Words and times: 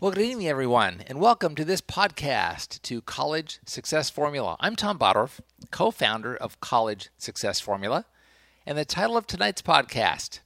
Well, 0.00 0.12
good 0.12 0.22
evening, 0.22 0.46
everyone, 0.46 1.02
and 1.08 1.18
welcome 1.18 1.56
to 1.56 1.64
this 1.64 1.80
podcast 1.80 2.80
to 2.82 3.00
College 3.00 3.58
Success 3.66 4.08
Formula. 4.10 4.56
I'm 4.60 4.76
Tom 4.76 4.96
Bottorff, 4.96 5.40
co 5.72 5.90
founder 5.90 6.36
of 6.36 6.60
College 6.60 7.10
Success 7.18 7.58
Formula, 7.58 8.04
and 8.64 8.78
the 8.78 8.84
title 8.84 9.16
of 9.16 9.26
tonight's 9.26 9.60
podcast 9.60 10.38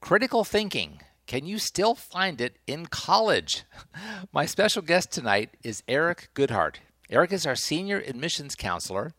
Critical 0.00 0.44
Thinking 0.44 1.00
Can 1.26 1.44
You 1.44 1.58
Still 1.58 1.96
Find 1.96 2.40
It 2.40 2.58
in 2.68 2.86
College? 2.86 3.64
My 4.32 4.46
special 4.46 4.82
guest 4.82 5.10
tonight 5.10 5.56
is 5.64 5.82
Eric 5.88 6.28
Goodhart. 6.36 6.76
Eric 7.10 7.32
is 7.32 7.46
our 7.46 7.56
senior 7.56 7.98
admissions 8.06 8.54
counselor 8.54 9.12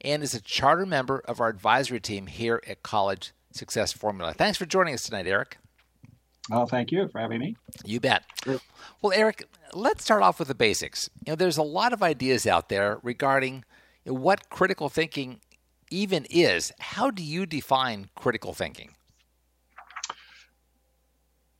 and 0.00 0.24
is 0.24 0.34
a 0.34 0.40
charter 0.40 0.86
member 0.86 1.20
of 1.20 1.40
our 1.40 1.48
advisory 1.48 2.00
team 2.00 2.26
here 2.26 2.60
at 2.66 2.82
College 2.82 3.30
Success 3.52 3.92
Formula. 3.92 4.34
Thanks 4.34 4.58
for 4.58 4.66
joining 4.66 4.94
us 4.94 5.04
tonight, 5.04 5.28
Eric. 5.28 5.58
Oh, 6.50 6.66
thank 6.66 6.90
you 6.90 7.08
for 7.08 7.20
having 7.20 7.40
me. 7.40 7.56
You 7.84 8.00
bet. 8.00 8.24
Well, 9.02 9.12
Eric, 9.14 9.44
let's 9.74 10.02
start 10.02 10.22
off 10.22 10.38
with 10.38 10.48
the 10.48 10.54
basics. 10.54 11.10
You 11.26 11.32
know, 11.32 11.36
there's 11.36 11.58
a 11.58 11.62
lot 11.62 11.92
of 11.92 12.02
ideas 12.02 12.46
out 12.46 12.68
there 12.68 12.98
regarding 13.02 13.64
what 14.04 14.48
critical 14.48 14.88
thinking 14.88 15.40
even 15.90 16.26
is. 16.30 16.72
How 16.78 17.10
do 17.10 17.22
you 17.22 17.46
define 17.46 18.08
critical 18.14 18.54
thinking? 18.54 18.94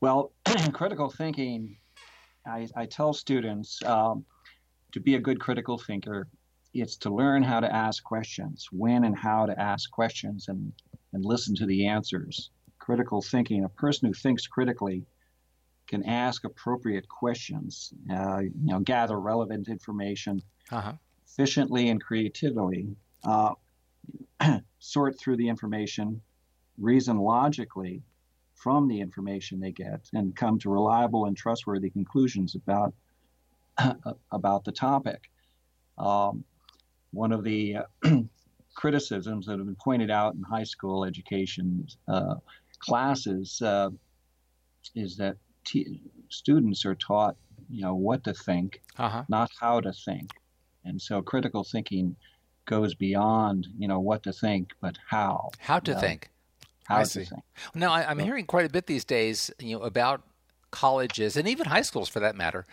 Well, 0.00 0.32
critical 0.72 1.10
thinking, 1.10 1.76
I, 2.46 2.68
I 2.76 2.86
tell 2.86 3.12
students 3.12 3.82
um, 3.84 4.24
to 4.92 5.00
be 5.00 5.16
a 5.16 5.20
good 5.20 5.40
critical 5.40 5.78
thinker, 5.78 6.28
it's 6.72 6.96
to 6.98 7.10
learn 7.10 7.42
how 7.42 7.60
to 7.60 7.74
ask 7.74 8.02
questions, 8.04 8.68
when 8.70 9.04
and 9.04 9.16
how 9.16 9.46
to 9.46 9.58
ask 9.58 9.90
questions, 9.90 10.48
and, 10.48 10.72
and 11.12 11.24
listen 11.24 11.54
to 11.56 11.66
the 11.66 11.86
answers. 11.86 12.50
Critical 12.88 13.20
thinking, 13.20 13.64
a 13.64 13.68
person 13.68 14.08
who 14.08 14.14
thinks 14.14 14.46
critically 14.46 15.04
can 15.88 16.02
ask 16.04 16.44
appropriate 16.44 17.06
questions, 17.06 17.92
uh, 18.10 18.38
you 18.38 18.72
know, 18.72 18.80
gather 18.80 19.20
relevant 19.20 19.68
information 19.68 20.40
uh-huh. 20.72 20.94
efficiently 21.26 21.90
and 21.90 22.02
creatively, 22.02 22.88
uh, 23.24 23.52
sort 24.78 25.20
through 25.20 25.36
the 25.36 25.46
information, 25.46 26.18
reason 26.78 27.18
logically 27.18 28.00
from 28.54 28.88
the 28.88 29.02
information 29.02 29.60
they 29.60 29.72
get, 29.72 30.00
and 30.14 30.34
come 30.34 30.58
to 30.58 30.70
reliable 30.70 31.26
and 31.26 31.36
trustworthy 31.36 31.90
conclusions 31.90 32.54
about 32.54 32.94
about 34.32 34.64
the 34.64 34.72
topic. 34.72 35.30
Um, 35.98 36.42
one 37.10 37.32
of 37.32 37.44
the 37.44 37.76
uh, 37.76 37.82
criticisms 38.74 39.44
that 39.44 39.58
have 39.58 39.66
been 39.66 39.76
pointed 39.76 40.10
out 40.10 40.36
in 40.36 40.42
high 40.42 40.64
school 40.64 41.04
education 41.04 41.86
uh, 42.06 42.36
classes 42.78 43.60
uh, 43.62 43.90
is 44.94 45.16
that 45.16 45.36
t- 45.64 46.00
students 46.28 46.84
are 46.84 46.94
taught, 46.94 47.36
you 47.68 47.82
know, 47.82 47.94
what 47.94 48.24
to 48.24 48.34
think, 48.34 48.80
uh-huh. 48.98 49.24
not 49.28 49.50
how 49.60 49.80
to 49.80 49.92
think, 49.92 50.30
and 50.84 51.00
so 51.00 51.22
critical 51.22 51.64
thinking 51.64 52.16
goes 52.68 52.94
beyond, 52.94 53.66
you 53.78 53.88
know, 53.88 53.98
what 53.98 54.22
to 54.22 54.32
think, 54.32 54.72
but 54.80 54.98
how. 55.08 55.50
How 55.58 55.78
to 55.80 55.94
think. 55.98 56.30
How 56.84 56.98
I 56.98 57.02
to 57.02 57.08
see. 57.08 57.24
think. 57.24 57.42
Now, 57.74 57.92
I, 57.92 58.10
am 58.10 58.18
hearing 58.18 58.46
quite 58.46 58.66
a 58.66 58.68
bit 58.68 58.86
these 58.86 59.04
days, 59.04 59.50
you 59.58 59.76
know, 59.76 59.82
about 59.82 60.22
colleges 60.70 61.36
and 61.36 61.48
even 61.48 61.66
high 61.66 61.82
schools, 61.82 62.08
for 62.08 62.20
that 62.20 62.36
matter, 62.36 62.66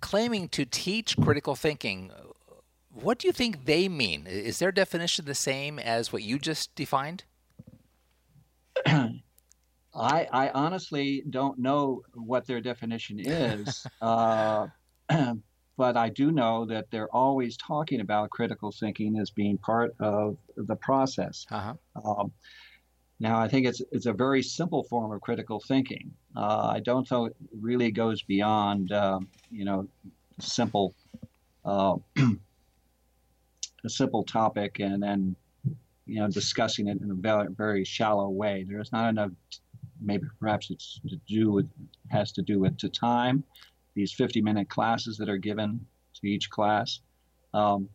claiming 0.00 0.48
to 0.50 0.64
teach 0.64 1.16
critical 1.16 1.54
thinking. 1.54 2.10
What 2.94 3.18
do 3.18 3.26
you 3.26 3.32
think 3.32 3.64
they 3.64 3.88
mean? 3.88 4.26
Is 4.26 4.58
their 4.58 4.72
definition 4.72 5.24
the 5.24 5.34
same 5.34 5.78
as 5.78 6.12
what 6.12 6.22
you 6.22 6.38
just 6.38 6.74
defined? 6.74 7.24
I, 9.94 10.26
I 10.32 10.48
honestly 10.50 11.22
don't 11.28 11.58
know 11.58 12.02
what 12.14 12.46
their 12.46 12.60
definition 12.60 13.20
is, 13.20 13.86
uh, 14.00 14.68
but 15.76 15.96
I 15.96 16.08
do 16.08 16.32
know 16.32 16.64
that 16.66 16.90
they're 16.90 17.14
always 17.14 17.56
talking 17.56 18.00
about 18.00 18.30
critical 18.30 18.72
thinking 18.72 19.18
as 19.18 19.30
being 19.30 19.58
part 19.58 19.94
of 20.00 20.38
the 20.56 20.76
process. 20.76 21.46
Uh-huh. 21.50 21.74
Um, 22.04 22.32
now, 23.20 23.38
I 23.38 23.46
think 23.46 23.66
it's 23.66 23.80
it's 23.92 24.06
a 24.06 24.12
very 24.12 24.42
simple 24.42 24.82
form 24.84 25.12
of 25.12 25.20
critical 25.20 25.60
thinking. 25.60 26.12
Uh, 26.34 26.72
I 26.74 26.80
don't 26.80 27.06
think 27.06 27.28
it 27.28 27.36
really 27.60 27.92
goes 27.92 28.22
beyond 28.22 28.90
uh, 28.90 29.20
you 29.50 29.64
know 29.64 29.86
simple 30.40 30.94
uh, 31.64 31.96
a 33.84 33.88
simple 33.88 34.24
topic 34.24 34.80
and 34.80 35.02
then 35.02 35.36
you 36.06 36.20
know 36.20 36.28
discussing 36.28 36.88
it 36.88 37.00
in 37.00 37.10
a 37.10 37.14
very, 37.14 37.48
very 37.50 37.84
shallow 37.84 38.28
way. 38.28 38.64
There's 38.68 38.90
not 38.90 39.10
enough 39.10 39.30
maybe 40.02 40.26
perhaps 40.40 40.70
it's 40.70 41.00
to 41.08 41.16
do 41.26 41.52
with 41.52 41.68
has 42.10 42.32
to 42.32 42.42
do 42.42 42.58
with 42.60 42.76
to 42.78 42.88
time 42.88 43.44
these 43.94 44.12
50 44.12 44.40
minute 44.40 44.68
classes 44.68 45.16
that 45.18 45.28
are 45.28 45.38
given 45.38 45.84
to 46.14 46.26
each 46.26 46.50
class 46.50 47.00
um, 47.54 47.88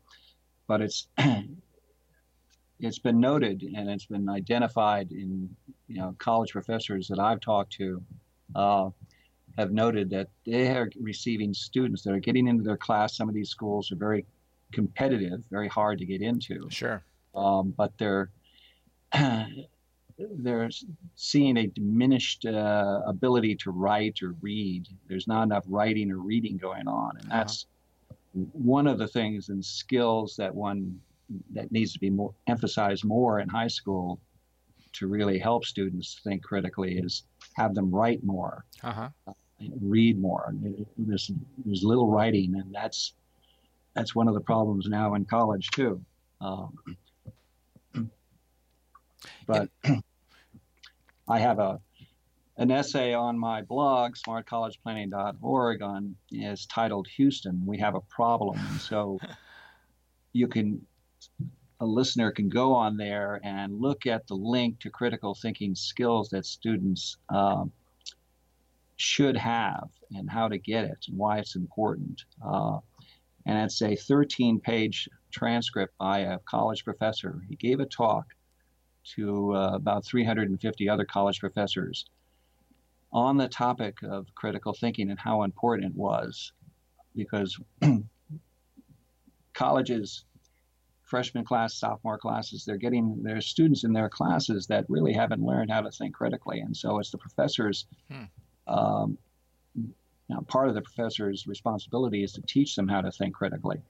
but 0.67 0.81
it's 0.81 1.07
it's 2.79 3.00
been 3.00 3.19
noted 3.19 3.63
and 3.75 3.90
it's 3.90 4.06
been 4.06 4.29
identified 4.29 5.12
in 5.12 5.50
you 5.88 6.00
know 6.00 6.16
college 6.19 6.51
professors 6.51 7.07
that 7.07 7.19
I've 7.19 7.40
talked 7.40 7.73
to 7.73 8.01
uh, 8.56 8.90
have 9.57 9.72
noted 9.72 10.09
that 10.12 10.29
they 10.46 10.67
are 10.69 10.90
receiving 11.00 11.53
students 11.53 12.03
that 12.03 12.13
are 12.13 12.19
getting 12.19 12.47
into 12.47 12.63
their 12.63 12.78
class. 12.78 13.16
Some 13.16 13.28
of 13.28 13.35
these 13.35 13.50
schools 13.50 13.91
are 13.91 13.96
very 13.96 14.25
competitive, 14.72 15.44
very 15.50 15.67
hard 15.67 15.97
to 16.00 16.06
get 16.06 16.22
into. 16.22 16.67
Sure. 16.69 17.03
Um, 17.34 17.73
but 17.75 17.94
they're 17.97 18.29
they're 20.17 20.69
seeing 21.16 21.57
a 21.57 21.67
diminished 21.67 22.45
uh, 22.45 23.01
ability 23.05 23.55
to 23.55 23.72
write 23.72 24.22
or 24.22 24.35
read. 24.41 24.88
There's 25.07 25.28
not 25.28 25.44
enough 25.44 25.66
writing 25.67 26.11
or 26.11 26.17
reading 26.17 26.57
going 26.57 26.88
on, 26.88 27.17
and 27.17 27.28
uh-huh. 27.28 27.38
that's 27.38 27.66
uh-huh. 28.09 28.45
one 28.53 28.88
of 28.88 28.97
the 28.97 29.07
things 29.07 29.50
and 29.50 29.63
skills 29.63 30.35
that 30.38 30.53
one 30.53 31.00
that 31.53 31.72
needs 31.72 31.94
to 31.94 32.00
be 32.00 32.09
more 32.09 32.33
emphasized 32.47 33.03
more 33.03 33.39
in 33.39 33.50
high 33.50 33.67
school 33.67 34.19
to 34.94 35.07
really 35.07 35.38
help 35.38 35.66
students 35.66 36.19
think 36.23 36.41
critically 36.44 36.97
is 36.97 37.23
have 37.53 37.75
them 37.75 37.91
write 37.91 38.23
more, 38.23 38.66
uh-huh. 38.84 39.09
uh, 39.28 39.34
read 39.81 40.19
more. 40.19 40.53
There's 40.97 41.31
there's 41.66 41.84
little 41.84 42.09
writing, 42.09 42.55
and 42.55 42.73
that's 42.73 43.13
that's 43.94 44.16
one 44.16 44.28
of 44.28 44.34
the 44.34 44.41
problems 44.41 44.88
now 44.88 45.16
in 45.16 45.25
college 45.25 45.69
too. 45.72 46.01
Um, 46.41 46.78
but 49.45 49.69
I 51.28 51.39
have 51.39 51.59
a 51.59 51.79
an 52.59 52.72
essay 52.72 53.13
on 53.13 53.38
my 53.38 53.61
blog, 53.61 54.16
smartcollegeplanning.org, 54.16 55.81
on 55.83 56.16
is 56.31 56.66
titled 56.66 57.07
"Houston, 57.16 57.63
We 57.66 57.78
Have 57.78 57.95
a 57.95 58.01
Problem." 58.01 58.59
So 58.79 59.19
you 60.33 60.47
can 60.47 60.81
a 61.79 61.85
listener 61.85 62.31
can 62.31 62.50
go 62.50 62.73
on 62.73 62.97
there 62.97 63.39
and 63.44 63.79
look 63.79 64.07
at 64.07 64.25
the 64.28 64.33
link 64.33 64.79
to 64.79 64.89
critical 64.89 65.35
thinking 65.35 65.75
skills 65.75 66.29
that 66.29 66.45
students 66.45 67.17
um, 67.29 67.72
should 68.95 69.38
have 69.38 69.88
and 70.11 70.29
how 70.29 70.47
to 70.47 70.57
get 70.57 70.85
it 70.85 70.97
and 71.07 71.17
why 71.17 71.38
it's 71.38 71.55
important. 71.55 72.23
Uh, 72.44 72.79
and 73.45 73.57
it's 73.59 73.81
a 73.81 73.95
13 73.95 74.59
page 74.59 75.07
transcript 75.31 75.95
by 75.99 76.19
a 76.19 76.39
college 76.39 76.84
professor. 76.84 77.41
He 77.47 77.55
gave 77.55 77.79
a 77.79 77.85
talk 77.85 78.25
to 79.16 79.56
uh, 79.56 79.72
about 79.73 80.06
350 80.06 80.90
other 80.90 81.06
college 81.06 81.40
professors. 81.40 82.06
On 83.12 83.38
the 83.38 83.47
topic 83.47 83.97
of 84.03 84.34
critical 84.35 84.73
thinking 84.73 85.09
and 85.09 85.19
how 85.19 85.44
important 85.44 85.91
it 85.91 85.95
was 85.95 86.51
because 87.16 87.57
colleges 89.53 90.25
freshman 91.03 91.46
class 91.46 91.73
sophomore 91.73 92.17
classes 92.17 92.66
they're 92.66 92.75
getting 92.75 93.23
their 93.23 93.40
students 93.40 93.85
in 93.85 93.94
their 93.94 94.09
classes 94.09 94.67
that 94.67 94.85
really 94.90 95.13
haven't 95.13 95.41
learned 95.41 95.72
how 95.72 95.79
to 95.81 95.90
think 95.90 96.13
critically. 96.13 96.59
And 96.59 96.75
so 96.75 97.00
it's 97.00 97.12
the 97.12 97.17
professors 97.17 97.85
hmm. 98.11 98.26
um, 98.67 99.17
now 100.29 100.41
part 100.47 100.67
of 100.67 100.76
the 100.76 100.82
professor's 100.82 101.47
responsibility 101.47 102.23
is 102.23 102.34
to 102.34 102.41
teach 102.41 102.76
them 102.76 102.87
how 102.87 103.02
to 103.02 103.11
think 103.11 103.34
critically 103.34 103.82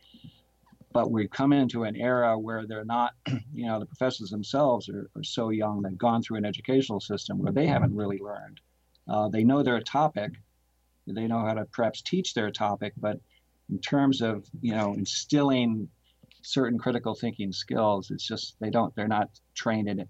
but 0.97 1.11
we've 1.11 1.29
come 1.29 1.53
into 1.53 1.83
an 1.83 1.95
era 1.95 2.39
where 2.39 2.65
they're 2.65 2.83
not, 2.83 3.13
you 3.53 3.67
know, 3.67 3.79
the 3.79 3.85
professors 3.85 4.31
themselves 4.31 4.89
are, 4.89 5.07
are 5.15 5.23
so 5.23 5.49
young, 5.49 5.79
they've 5.79 5.95
gone 5.95 6.23
through 6.23 6.37
an 6.37 6.45
educational 6.45 6.99
system 6.99 7.37
where 7.37 7.51
they 7.51 7.67
haven't 7.67 7.95
really 7.95 8.17
learned. 8.17 8.59
Uh, 9.07 9.29
they 9.29 9.43
know 9.43 9.61
their 9.61 9.79
topic, 9.79 10.31
they 11.05 11.27
know 11.27 11.41
how 11.41 11.53
to 11.53 11.65
perhaps 11.65 12.01
teach 12.01 12.33
their 12.33 12.49
topic, 12.49 12.93
but 12.97 13.19
in 13.69 13.77
terms 13.77 14.23
of, 14.23 14.47
you 14.59 14.71
know, 14.71 14.95
instilling 14.95 15.87
certain 16.41 16.79
critical 16.79 17.13
thinking 17.13 17.51
skills, 17.51 18.09
it's 18.09 18.27
just 18.27 18.55
they 18.59 18.71
don't, 18.71 18.95
they're 18.95 19.07
not 19.07 19.29
trained 19.53 19.87
in 19.87 19.99
it 19.99 20.09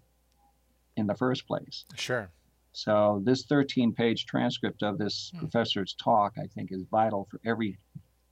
in 0.95 1.05
the 1.05 1.15
first 1.15 1.45
place. 1.45 1.83
Sure. 1.97 2.29
So 2.71 3.21
this 3.25 3.43
13 3.43 3.91
page 3.91 4.25
transcript 4.25 4.83
of 4.83 4.97
this 4.97 5.33
hmm. 5.33 5.39
professor's 5.39 5.95
talk, 6.01 6.35
I 6.41 6.47
think, 6.47 6.71
is 6.71 6.83
vital 6.89 7.27
for 7.29 7.41
every 7.43 7.77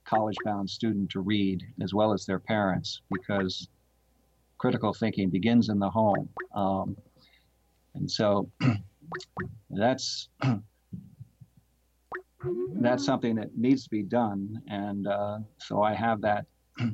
college 0.06 0.36
bound 0.44 0.68
student 0.70 1.10
to 1.10 1.20
read 1.20 1.62
as 1.82 1.92
well 1.92 2.12
as 2.12 2.24
their 2.24 2.38
parents 2.38 3.02
because 3.10 3.68
critical 4.58 4.94
thinking 4.94 5.28
begins 5.28 5.68
in 5.68 5.78
the 5.78 5.90
home. 5.90 6.28
Um, 6.54 6.96
and 7.94 8.10
so 8.10 8.50
that's 9.70 10.28
that's 12.80 13.04
something 13.04 13.34
that 13.36 13.56
needs 13.56 13.84
to 13.84 13.90
be 13.90 14.02
done, 14.02 14.62
and 14.68 15.06
uh, 15.06 15.38
so 15.58 15.82
I 15.82 15.94
have 15.94 16.20
that 16.22 16.46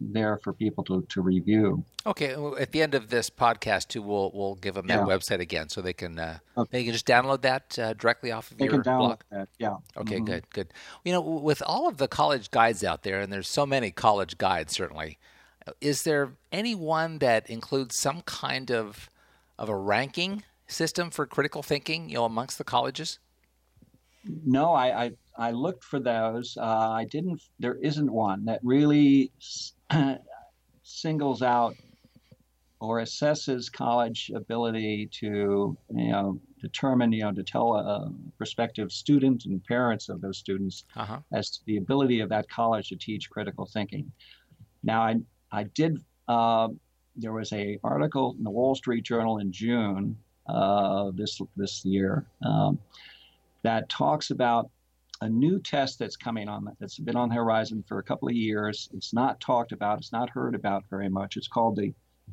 there 0.00 0.38
for 0.42 0.52
people 0.52 0.84
to, 0.84 1.04
to 1.08 1.22
review. 1.22 1.84
Okay, 2.06 2.34
at 2.58 2.72
the 2.72 2.82
end 2.82 2.94
of 2.94 3.08
this 3.08 3.30
podcast 3.30 3.88
too, 3.88 4.02
we'll 4.02 4.30
we'll 4.34 4.56
give 4.56 4.74
them 4.74 4.86
that 4.88 5.00
website 5.00 5.40
again 5.40 5.68
so 5.68 5.80
they 5.80 5.92
can 5.92 6.18
uh, 6.18 6.38
okay. 6.56 6.68
they 6.72 6.84
can 6.84 6.92
just 6.92 7.06
download 7.06 7.42
that 7.42 7.78
uh, 7.78 7.94
directly 7.94 8.32
off 8.32 8.50
of 8.50 8.58
they 8.58 8.64
your 8.64 8.74
can 8.74 8.82
download 8.82 8.98
blog. 8.98 9.20
That, 9.30 9.48
yeah. 9.58 9.76
Okay, 9.96 10.16
mm-hmm. 10.16 10.24
good, 10.24 10.50
good. 10.50 10.72
You 11.04 11.12
know, 11.12 11.20
with 11.20 11.62
all 11.64 11.88
of 11.88 11.96
the 11.98 12.08
college 12.08 12.50
guides 12.50 12.84
out 12.84 13.02
there, 13.02 13.20
and 13.20 13.32
there's 13.32 13.48
so 13.48 13.64
many 13.64 13.90
college 13.90 14.36
guides, 14.38 14.74
certainly, 14.74 15.18
is 15.80 16.02
there 16.02 16.32
any 16.52 16.74
one 16.74 17.18
that 17.18 17.48
includes 17.48 17.98
some 17.98 18.22
kind 18.22 18.70
of 18.70 19.08
of 19.58 19.68
a 19.68 19.76
ranking 19.76 20.42
system 20.66 21.10
for 21.10 21.26
critical 21.26 21.62
thinking? 21.62 22.08
You 22.08 22.16
know, 22.16 22.24
amongst 22.24 22.58
the 22.58 22.64
colleges. 22.64 23.18
No, 24.24 24.72
I 24.72 25.04
I, 25.04 25.12
I 25.36 25.50
looked 25.50 25.84
for 25.84 25.98
those. 25.98 26.56
Uh, 26.60 26.90
I 26.90 27.04
didn't. 27.04 27.42
There 27.58 27.76
isn't 27.76 28.10
one 28.10 28.44
that 28.44 28.60
really 28.62 29.32
singles 30.82 31.42
out 31.42 31.74
or 32.80 33.00
assesses 33.00 33.72
college 33.72 34.30
ability 34.34 35.08
to 35.20 35.76
you 35.94 36.12
know 36.12 36.38
determine 36.60 37.12
you 37.12 37.22
know 37.22 37.32
to 37.32 37.42
tell 37.42 37.74
a 37.74 38.12
prospective 38.36 38.92
student 38.92 39.46
and 39.46 39.64
parents 39.64 40.08
of 40.08 40.20
those 40.20 40.38
students 40.38 40.84
uh-huh. 40.96 41.18
as 41.32 41.50
to 41.50 41.60
the 41.66 41.78
ability 41.78 42.20
of 42.20 42.28
that 42.28 42.48
college 42.48 42.88
to 42.88 42.96
teach 42.96 43.30
critical 43.30 43.66
thinking. 43.66 44.10
Now 44.82 45.02
I 45.02 45.16
I 45.50 45.64
did 45.64 45.98
uh, 46.28 46.68
there 47.16 47.32
was 47.32 47.52
a 47.52 47.78
article 47.84 48.34
in 48.38 48.44
the 48.44 48.50
Wall 48.50 48.74
Street 48.74 49.04
Journal 49.04 49.38
in 49.38 49.50
June 49.52 50.16
uh, 50.48 51.10
this 51.14 51.40
this 51.56 51.84
year 51.84 52.26
um, 52.44 52.78
that 53.62 53.88
talks 53.88 54.30
about 54.30 54.70
a 55.20 55.28
new 55.28 55.60
test 55.60 55.98
that's 55.98 56.16
coming 56.16 56.48
on 56.48 56.68
that's 56.80 56.98
been 56.98 57.16
on 57.16 57.28
the 57.28 57.34
horizon 57.34 57.84
for 57.86 57.98
a 57.98 58.02
couple 58.02 58.28
of 58.28 58.34
years. 58.34 58.88
It's 58.92 59.12
not 59.12 59.40
talked 59.40 59.72
about, 59.72 59.98
it's 59.98 60.12
not 60.12 60.28
heard 60.30 60.54
about 60.54 60.84
very 60.90 61.08
much. 61.08 61.36
It's 61.36 61.48
called 61.48 61.76
the 61.76 61.92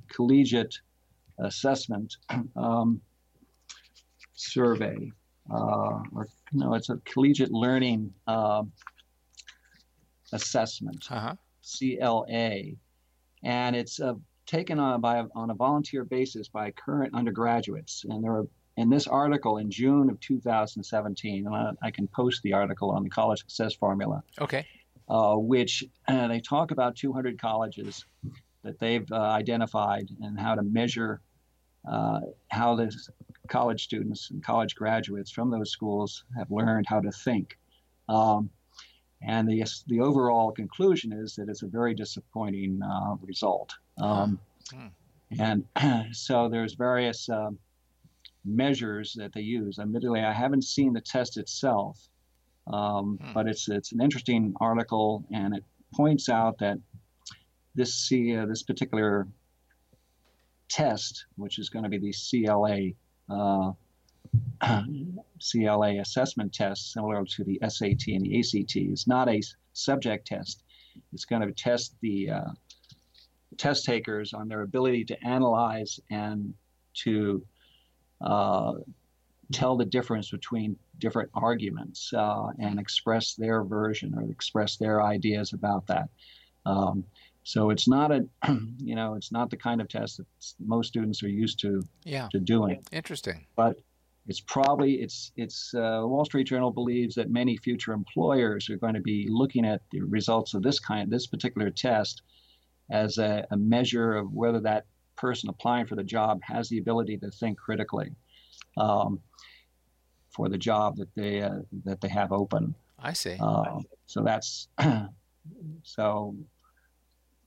Collegiate 0.10 0.80
Assessment 1.40 2.18
um, 2.56 3.02
Survey, 4.36 5.12
uh, 5.50 6.00
or 6.14 6.28
no, 6.54 6.74
it's 6.74 6.90
a 6.90 6.98
Collegiate 7.06 7.52
Learning 7.52 8.14
uh, 8.28 8.64
Assessment, 10.34 11.06
uh-huh. 11.10 11.36
CLA, 11.64 12.76
and 13.44 13.76
it's 13.76 14.00
uh, 14.00 14.14
taken 14.46 14.80
on 14.80 15.02
by 15.02 15.24
on 15.36 15.50
a 15.50 15.54
volunteer 15.54 16.04
basis 16.04 16.48
by 16.48 16.72
current 16.72 17.14
undergraduates, 17.14 18.06
and 18.10 18.24
there 18.24 18.34
are 18.34 18.48
in 18.82 18.90
this 18.90 19.06
article 19.06 19.58
in 19.58 19.70
June 19.70 20.10
of 20.10 20.20
2017, 20.20 21.46
and 21.46 21.56
I, 21.56 21.72
I 21.84 21.92
can 21.92 22.08
post 22.08 22.42
the 22.42 22.54
article 22.54 22.90
on 22.90 23.04
the 23.04 23.10
college 23.10 23.40
success 23.40 23.76
formula. 23.76 24.24
Okay. 24.40 24.66
Uh, 25.08 25.36
which 25.36 25.84
uh, 26.08 26.28
they 26.28 26.40
talk 26.40 26.72
about 26.72 26.96
200 26.96 27.40
colleges 27.40 28.06
that 28.64 28.80
they've 28.80 29.12
uh, 29.12 29.16
identified 29.16 30.08
and 30.22 30.40
how 30.40 30.56
to 30.56 30.64
measure 30.64 31.20
uh, 31.90 32.22
how 32.50 32.76
the 32.76 32.96
college 33.50 33.84
students 33.84 34.32
and 34.32 34.44
college 34.44 34.74
graduates 34.76 35.30
from 35.30 35.52
those 35.52 35.70
schools 35.72 36.24
have 36.38 36.50
learned 36.50 36.86
how 36.88 37.02
to 37.02 37.12
think. 37.12 37.58
Um, 38.08 38.50
and 39.22 39.48
the, 39.48 39.64
the 39.88 40.00
overall 40.00 40.52
conclusion 40.52 41.12
is 41.12 41.36
that 41.36 41.50
it's 41.50 41.64
a 41.64 41.68
very 41.68 41.94
disappointing 41.94 42.82
uh, 42.82 43.16
result. 43.22 43.74
Um, 43.98 44.40
hmm. 44.74 44.88
And 45.40 45.66
so 46.16 46.48
there's 46.48 46.74
various 46.76 47.28
um, 47.30 47.60
measures 48.46 49.14
that 49.18 49.34
they 49.34 49.42
use. 49.42 49.80
Admittedly, 49.80 50.22
I 50.22 50.34
haven't 50.34 50.64
seen 50.64 50.94
the 50.94 51.02
test 51.02 51.38
itself, 51.38 52.00
um, 52.68 53.20
hmm. 53.22 53.34
but 53.34 53.48
it's 53.48 53.70
it's 53.70 53.92
an 53.92 54.02
interesting 54.02 54.54
article, 54.60 55.26
and 55.32 55.56
it 55.56 55.64
points 55.94 56.30
out 56.30 56.58
that 56.60 56.78
this 57.76 57.94
C, 57.94 58.36
uh, 58.36 58.46
this 58.46 58.64
particular 58.64 59.28
test, 60.70 61.26
which 61.36 61.60
is 61.60 61.70
going 61.70 61.84
to 61.84 61.90
be 61.90 61.98
the 61.98 62.14
CLA 62.14 62.92
uh, 63.30 63.72
CLA 65.52 66.00
assessment 66.00 66.54
test, 66.54 66.94
similar 66.94 67.24
to 67.26 67.44
the 67.44 67.60
SAT 67.68 68.08
and 68.08 68.26
the 68.26 68.40
ACT, 68.40 68.76
is 68.76 69.08
not 69.08 69.28
a 69.30 69.42
subject 69.74 70.28
test. 70.28 70.64
It's 71.14 71.26
going 71.26 71.42
to 71.42 71.52
test 71.52 71.96
the 72.02 72.30
uh, 72.30 72.52
test 73.58 73.86
takers 73.86 74.34
on 74.34 74.48
their 74.48 74.62
ability 74.62 75.06
to 75.06 75.24
analyze 75.26 76.00
and 76.10 76.54
to 76.94 77.44
uh, 78.24 78.74
tell 79.52 79.76
the 79.76 79.86
difference 79.86 80.32
between 80.32 80.78
different 81.00 81.30
arguments 81.34 82.14
uh, 82.14 82.48
and 82.60 82.80
express 82.80 83.36
their 83.36 83.64
version 83.64 84.14
or 84.18 84.24
express 84.30 84.78
their 84.78 85.02
ideas 85.02 85.54
about 85.54 85.86
that. 85.88 86.10
Um, 86.66 87.04
so 87.44 87.70
it's 87.72 87.88
not 87.88 88.12
a, 88.12 88.28
you 88.78 88.96
know, 88.96 89.16
it's 89.16 89.32
not 89.32 89.50
the 89.50 89.58
kind 89.58 89.82
of 89.82 89.88
test 89.88 90.18
that 90.18 90.28
most 90.60 90.90
students 90.90 91.24
are 91.24 91.30
used 91.30 91.60
to 91.60 91.82
yeah. 92.04 92.28
to 92.32 92.40
doing. 92.40 92.84
Interesting. 92.92 93.46
But 93.56 93.78
it's 94.28 94.40
probably 94.40 95.02
it's 95.02 95.32
it's 95.36 95.74
uh, 95.74 96.02
Wall 96.04 96.26
Street 96.26 96.46
Journal 96.46 96.72
believes 96.72 97.16
that 97.16 97.32
many 97.32 97.58
future 97.58 97.94
employers 97.94 98.70
are 98.70 98.78
going 98.78 98.94
to 98.94 99.02
be 99.02 99.28
looking 99.30 99.66
at 99.66 99.82
the 99.92 100.02
results 100.02 100.54
of 100.54 100.62
this 100.62 100.80
kind 100.80 101.12
this 101.12 101.28
particular 101.28 101.72
test 101.72 102.22
as 102.92 103.18
a, 103.18 103.48
a 103.52 103.58
measure 103.58 104.14
of 104.16 104.32
whether 104.34 104.60
that 104.60 104.86
person 105.22 105.50
applying 105.50 105.86
for 105.86 105.96
the 105.96 106.04
job 106.04 106.42
has 106.42 106.68
the 106.68 106.80
ability 106.80 107.16
to 107.16 107.30
think 107.30 107.58
critically 107.58 108.10
um, 108.76 109.20
for 110.32 110.50
the 110.50 110.58
job 110.58 110.98
that 110.98 111.14
they 111.16 111.42
uh, 111.42 111.60
that 111.86 112.02
they 112.02 112.10
have 112.10 112.32
open. 112.32 112.74
I 113.00 113.14
see. 113.14 113.38
Uh, 113.40 113.80
so 114.08 114.24
that's 114.24 114.68
so 115.84 116.36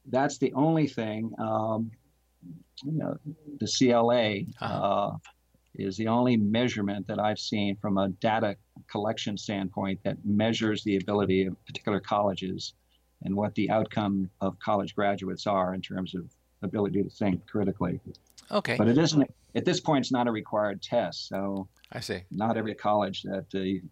that's 0.07 0.39
the 0.39 0.53
only 0.55 0.87
thing. 0.87 1.33
Um, 1.39 1.91
you 2.85 2.93
know, 2.93 3.17
the 3.59 3.67
CLA 3.67 4.43
uh-huh. 4.65 4.89
uh, 4.89 5.17
is 5.75 5.97
the 5.97 6.07
only 6.07 6.37
measurement 6.37 7.07
that 7.09 7.19
I've 7.19 7.39
seen 7.39 7.77
from 7.77 7.99
a 7.99 8.09
data 8.21 8.57
collection 8.89 9.37
standpoint 9.37 10.01
that 10.05 10.19
measures 10.25 10.85
the 10.85 10.97
ability 10.97 11.47
of 11.47 11.57
particular 11.67 12.01
colleges 12.01 12.75
and 13.23 13.35
what 13.35 13.55
the 13.55 13.71
outcome 13.71 14.31
of 14.41 14.59
college 14.59 14.95
graduates 14.95 15.47
are 15.47 15.75
in 15.75 15.81
terms 15.81 16.15
of 16.15 16.29
ability 16.65 17.03
to 17.03 17.11
think 17.11 17.47
critically. 17.47 18.01
Okay. 18.51 18.77
But 18.77 18.89
it 18.89 18.99
isn't 18.99 19.31
at 19.55 19.65
this 19.65 19.81
point. 19.81 20.05
It's 20.05 20.13
not 20.13 20.27
a 20.27 20.33
required 20.33 20.83
test, 20.83 21.29
so 21.29 21.69
I 21.93 22.01
see. 22.01 22.23
Not 22.31 22.57
every 22.57 22.75
college 22.75 23.23
that 23.23 23.51
the 23.51 23.83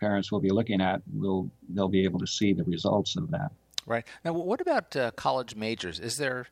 parents 0.00 0.30
will 0.30 0.40
be 0.40 0.50
looking 0.50 0.80
at 0.80 1.02
will 1.12 1.50
they'll 1.70 1.88
be 1.88 2.04
able 2.04 2.20
to 2.20 2.26
see 2.26 2.52
the 2.52 2.64
results 2.64 3.16
of 3.16 3.30
that. 3.30 3.50
Right 3.86 4.04
now, 4.24 4.32
what 4.32 4.60
about 4.60 4.94
uh, 4.94 5.10
college 5.12 5.56
majors? 5.56 5.98
Is 5.98 6.18
there 6.18 6.46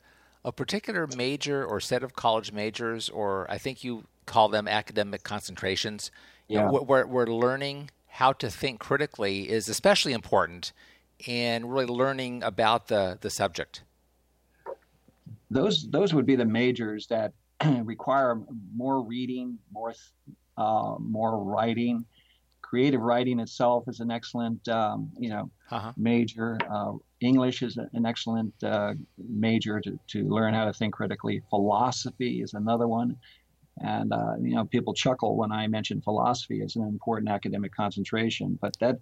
a 0.44 0.52
particular 0.52 1.06
major 1.16 1.64
or 1.64 1.80
set 1.80 2.02
of 2.02 2.14
college 2.14 2.52
majors, 2.52 3.08
or 3.08 3.50
I 3.50 3.58
think 3.58 3.84
you 3.84 4.04
call 4.26 4.48
them 4.48 4.66
academic 4.66 5.22
concentrations, 5.22 6.10
yeah. 6.48 6.62
know, 6.62 6.82
where, 6.82 7.06
where 7.06 7.26
learning 7.26 7.90
how 8.06 8.32
to 8.32 8.48
think 8.48 8.80
critically 8.80 9.50
is 9.50 9.68
especially 9.68 10.12
important, 10.12 10.72
and 11.26 11.72
really 11.72 11.86
learning 11.86 12.42
about 12.42 12.88
the 12.88 13.18
the 13.20 13.30
subject 13.30 13.82
those 15.50 15.88
those 15.90 16.12
would 16.14 16.26
be 16.26 16.36
the 16.36 16.44
majors 16.44 17.06
that 17.08 17.32
require 17.82 18.40
more 18.74 19.02
reading, 19.02 19.58
more 19.72 19.94
uh, 20.56 20.96
more 20.98 21.42
writing. 21.42 22.04
Creative 22.62 23.00
writing 23.00 23.38
itself 23.38 23.84
is 23.86 24.00
an 24.00 24.10
excellent, 24.10 24.66
um, 24.68 25.10
you 25.18 25.30
know, 25.30 25.50
uh-huh. 25.70 25.92
major. 25.96 26.58
Uh, 26.68 26.94
English 27.20 27.62
is 27.62 27.76
an 27.76 28.04
excellent 28.04 28.52
uh, 28.62 28.94
major 29.18 29.80
to, 29.80 29.98
to 30.08 30.24
learn 30.24 30.52
how 30.52 30.64
to 30.64 30.72
think 30.72 30.92
critically. 30.92 31.40
Philosophy 31.48 32.42
is 32.42 32.54
another 32.54 32.88
one. 32.88 33.16
And, 33.82 34.12
uh, 34.12 34.34
you 34.40 34.54
know, 34.54 34.64
people 34.64 34.94
chuckle 34.94 35.36
when 35.36 35.52
I 35.52 35.66
mention 35.68 36.00
philosophy 36.00 36.62
as 36.62 36.76
an 36.76 36.82
important 36.82 37.30
academic 37.30 37.74
concentration, 37.74 38.58
but 38.60 38.76
that 38.80 38.96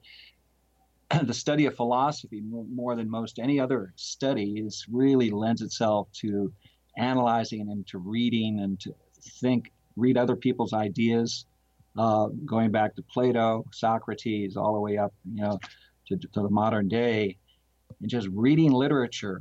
the 1.24 1.34
study 1.34 1.66
of 1.66 1.76
philosophy 1.76 2.42
more 2.42 2.96
than 2.96 3.10
most 3.10 3.38
any 3.38 3.60
other 3.60 3.92
study 3.96 4.54
is 4.58 4.86
really 4.90 5.30
lends 5.30 5.62
itself 5.62 6.08
to 6.12 6.52
analyzing 6.96 7.70
and 7.70 7.86
to 7.86 7.98
reading 7.98 8.60
and 8.60 8.80
to 8.80 8.94
think 9.40 9.72
read 9.96 10.16
other 10.16 10.36
people's 10.36 10.72
ideas 10.72 11.46
uh, 11.98 12.26
going 12.44 12.70
back 12.70 12.94
to 12.94 13.02
plato 13.02 13.64
socrates 13.72 14.56
all 14.56 14.74
the 14.74 14.80
way 14.80 14.96
up 14.98 15.12
you 15.32 15.42
know 15.42 15.58
to, 16.06 16.16
to 16.16 16.42
the 16.42 16.50
modern 16.50 16.88
day 16.88 17.36
and 18.00 18.10
just 18.10 18.28
reading 18.32 18.72
literature 18.72 19.40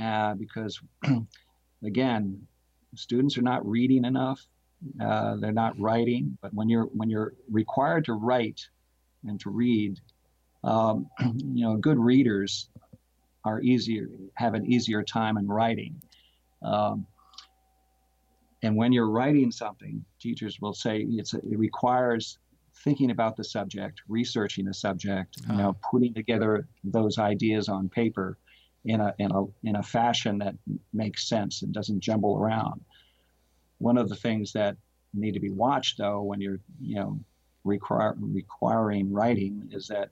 uh, 0.00 0.34
because 0.34 0.80
again 1.84 2.40
students 2.94 3.38
are 3.38 3.42
not 3.42 3.66
reading 3.66 4.04
enough 4.04 4.40
uh, 5.00 5.36
they're 5.36 5.52
not 5.52 5.78
writing 5.78 6.36
but 6.42 6.52
when 6.54 6.68
you're 6.68 6.86
when 6.86 7.08
you're 7.08 7.34
required 7.50 8.04
to 8.04 8.14
write 8.14 8.60
and 9.24 9.38
to 9.40 9.50
read 9.50 10.00
um, 10.64 11.06
you 11.20 11.64
know, 11.64 11.76
good 11.76 11.98
readers 11.98 12.68
are 13.44 13.60
easier, 13.60 14.08
have 14.36 14.54
an 14.54 14.66
easier 14.66 15.02
time 15.02 15.36
in 15.36 15.48
writing. 15.48 16.00
Um, 16.62 17.06
and 18.62 18.76
when 18.76 18.92
you're 18.92 19.10
writing 19.10 19.50
something, 19.50 20.04
teachers 20.20 20.60
will 20.60 20.74
say 20.74 21.00
it's 21.00 21.34
a, 21.34 21.38
it 21.38 21.58
requires 21.58 22.38
thinking 22.84 23.10
about 23.10 23.36
the 23.36 23.44
subject, 23.44 24.00
researching 24.08 24.64
the 24.64 24.74
subject, 24.74 25.36
you 25.38 25.52
Uh-huh. 25.52 25.62
know, 25.62 25.76
putting 25.90 26.14
together 26.14 26.68
those 26.84 27.18
ideas 27.18 27.68
on 27.68 27.88
paper 27.88 28.38
in 28.84 29.00
a 29.00 29.14
in 29.18 29.30
a 29.32 29.44
in 29.64 29.76
a 29.76 29.82
fashion 29.82 30.38
that 30.38 30.54
makes 30.92 31.28
sense 31.28 31.62
and 31.62 31.72
doesn't 31.72 32.00
jumble 32.00 32.36
around. 32.38 32.80
One 33.78 33.98
of 33.98 34.08
the 34.08 34.16
things 34.16 34.52
that 34.52 34.76
need 35.14 35.32
to 35.32 35.40
be 35.40 35.50
watched 35.50 35.98
though 35.98 36.22
when 36.22 36.40
you're 36.40 36.60
you 36.80 36.94
know 36.96 37.18
require, 37.64 38.14
requiring 38.18 39.12
writing 39.12 39.68
is 39.72 39.86
that 39.88 40.10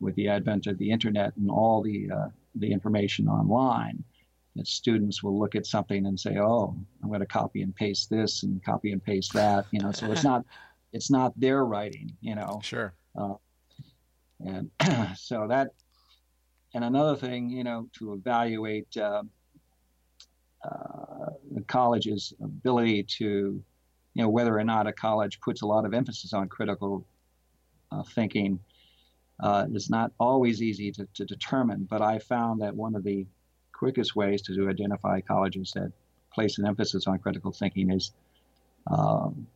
with 0.00 0.14
the 0.16 0.28
advent 0.28 0.66
of 0.66 0.76
the 0.78 0.90
internet 0.90 1.34
and 1.36 1.50
all 1.50 1.82
the 1.82 2.10
uh, 2.10 2.28
the 2.56 2.70
information 2.72 3.28
online 3.28 4.02
that 4.54 4.66
students 4.66 5.22
will 5.22 5.38
look 5.38 5.54
at 5.54 5.66
something 5.66 6.06
and 6.06 6.18
say 6.18 6.38
oh 6.38 6.74
i'm 7.02 7.08
going 7.08 7.20
to 7.20 7.26
copy 7.26 7.62
and 7.62 7.74
paste 7.74 8.08
this 8.08 8.42
and 8.42 8.62
copy 8.64 8.92
and 8.92 9.04
paste 9.04 9.32
that 9.34 9.66
you 9.70 9.80
know 9.80 9.92
so 9.92 10.10
it's 10.10 10.24
not 10.24 10.44
it's 10.92 11.10
not 11.10 11.38
their 11.38 11.64
writing 11.64 12.10
you 12.20 12.34
know 12.34 12.60
Sure. 12.62 12.94
and 14.40 14.70
so 15.16 15.46
that 15.48 15.68
and 16.74 16.84
another 16.84 17.16
thing 17.16 17.50
you 17.50 17.64
know 17.64 17.88
to 17.98 18.12
evaluate 18.14 18.94
uh, 18.96 19.22
uh, 20.64 21.26
the 21.52 21.62
college's 21.62 22.32
ability 22.42 23.02
to 23.02 23.62
you 24.14 24.22
know 24.22 24.28
whether 24.28 24.58
or 24.58 24.64
not 24.64 24.86
a 24.86 24.92
college 24.92 25.40
puts 25.40 25.62
a 25.62 25.66
lot 25.66 25.84
of 25.84 25.92
emphasis 25.94 26.32
on 26.32 26.48
critical 26.48 27.04
uh, 27.92 28.02
thinking 28.14 28.58
uh, 29.40 29.66
is 29.72 29.90
not 29.90 30.12
always 30.18 30.62
easy 30.62 30.90
to, 30.90 31.06
to 31.14 31.24
determine 31.24 31.86
but 31.88 32.02
i 32.02 32.18
found 32.18 32.60
that 32.60 32.74
one 32.74 32.94
of 32.94 33.04
the 33.04 33.26
quickest 33.72 34.16
ways 34.16 34.42
to 34.42 34.68
identify 34.68 35.20
colleges 35.20 35.72
that 35.74 35.92
place 36.32 36.58
an 36.58 36.66
emphasis 36.66 37.06
on 37.06 37.18
critical 37.18 37.52
thinking 37.52 37.90
is 37.90 38.12
um, 38.86 39.46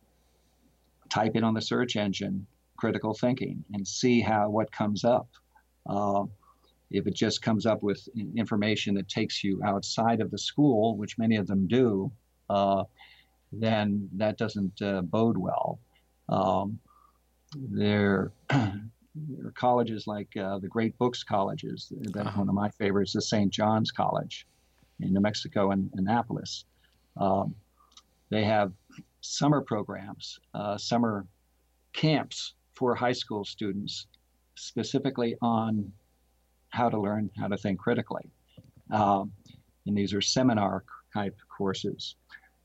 type 1.09 1.35
in 1.35 1.43
on 1.43 1.53
the 1.53 1.61
search 1.61 1.95
engine 1.95 2.45
critical 2.81 3.13
thinking 3.13 3.63
and 3.73 3.87
see 3.87 4.21
how 4.21 4.49
what 4.49 4.71
comes 4.71 5.05
up. 5.05 5.27
Uh, 5.87 6.23
if 6.89 7.05
it 7.05 7.13
just 7.13 7.41
comes 7.41 7.65
up 7.67 7.83
with 7.83 8.09
information 8.35 8.95
that 8.95 9.07
takes 9.07 9.43
you 9.43 9.61
outside 9.63 10.19
of 10.19 10.31
the 10.31 10.37
school, 10.37 10.97
which 10.97 11.17
many 11.17 11.35
of 11.37 11.45
them 11.47 11.67
do, 11.67 12.11
uh, 12.49 12.83
then 13.51 14.09
that 14.17 14.37
doesn't 14.37 14.81
uh, 14.81 15.01
bode 15.01 15.37
well. 15.37 15.79
Um, 16.27 16.79
there, 17.55 18.31
there 19.15 19.47
are 19.47 19.51
colleges 19.51 20.07
like 20.07 20.35
uh, 20.37 20.59
the 20.59 20.67
Great 20.67 20.97
Books 20.97 21.23
colleges. 21.23 21.91
That's 21.99 22.27
Uh-huh. 22.27 22.39
one 22.39 22.49
of 22.49 22.55
my 22.55 22.69
favorites, 22.69 23.13
the 23.13 23.21
St. 23.21 23.51
John's 23.51 23.91
College 23.91 24.47
in 24.99 25.13
New 25.13 25.19
Mexico 25.19 25.71
and 25.71 25.89
Annapolis. 25.95 26.65
Um, 27.17 27.55
they 28.29 28.43
have 28.45 28.71
summer 29.21 29.61
programs, 29.61 30.39
uh, 30.53 30.77
summer 30.77 31.25
camps 31.93 32.53
for 32.73 32.95
high 32.95 33.11
school 33.11 33.43
students, 33.43 34.07
specifically 34.55 35.35
on 35.41 35.91
how 36.69 36.87
to 36.89 36.99
learn 36.99 37.29
how 37.37 37.47
to 37.47 37.57
think 37.57 37.79
critically. 37.79 38.29
Um, 38.91 39.31
and 39.85 39.97
these 39.97 40.13
are 40.13 40.21
seminar 40.21 40.83
type 41.13 41.35
courses. 41.49 42.15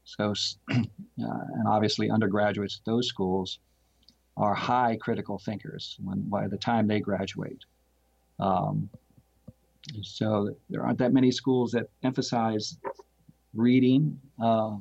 So, 0.05 0.33
uh, 0.71 0.75
and 1.19 1.67
obviously, 1.67 2.11
undergraduates 2.11 2.77
at 2.79 2.85
those 2.85 3.09
schools 3.09 3.59
are 4.37 4.55
high 4.55 4.97
critical 5.01 5.39
thinkers 5.39 5.97
when 6.03 6.21
by 6.29 6.47
the 6.49 6.59
time 6.59 6.87
they 6.87 7.01
graduate. 7.01 7.65
Um, 8.39 8.89
so 10.03 10.55
there 10.69 10.85
aren't 10.85 10.99
that 10.99 11.13
many 11.13 11.31
schools 11.31 11.73
that 11.73 11.89
emphasize 12.03 12.77
reading 13.55 14.19
uh, 14.43 14.77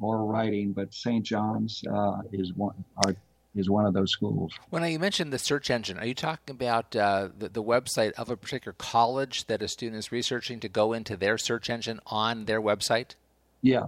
or 0.00 0.24
writing, 0.24 0.72
but 0.72 0.94
St. 0.94 1.24
John's 1.24 1.82
uh, 1.92 2.18
is 2.32 2.54
one 2.54 2.84
are, 3.04 3.14
is 3.54 3.68
one 3.68 3.84
of 3.84 3.92
those 3.94 4.12
schools. 4.12 4.52
When 4.70 4.88
you 4.90 4.98
mentioned 4.98 5.32
the 5.32 5.38
search 5.38 5.70
engine, 5.70 5.98
are 5.98 6.06
you 6.06 6.14
talking 6.14 6.54
about 6.54 6.94
uh, 6.94 7.28
the, 7.36 7.48
the 7.48 7.62
website 7.62 8.12
of 8.12 8.30
a 8.30 8.36
particular 8.36 8.74
college 8.78 9.46
that 9.48 9.60
a 9.60 9.68
student 9.68 9.98
is 9.98 10.12
researching 10.12 10.60
to 10.60 10.68
go 10.68 10.92
into 10.92 11.16
their 11.16 11.36
search 11.36 11.68
engine 11.68 12.00
on 12.06 12.44
their 12.44 12.62
website? 12.62 13.16
Yeah, 13.60 13.86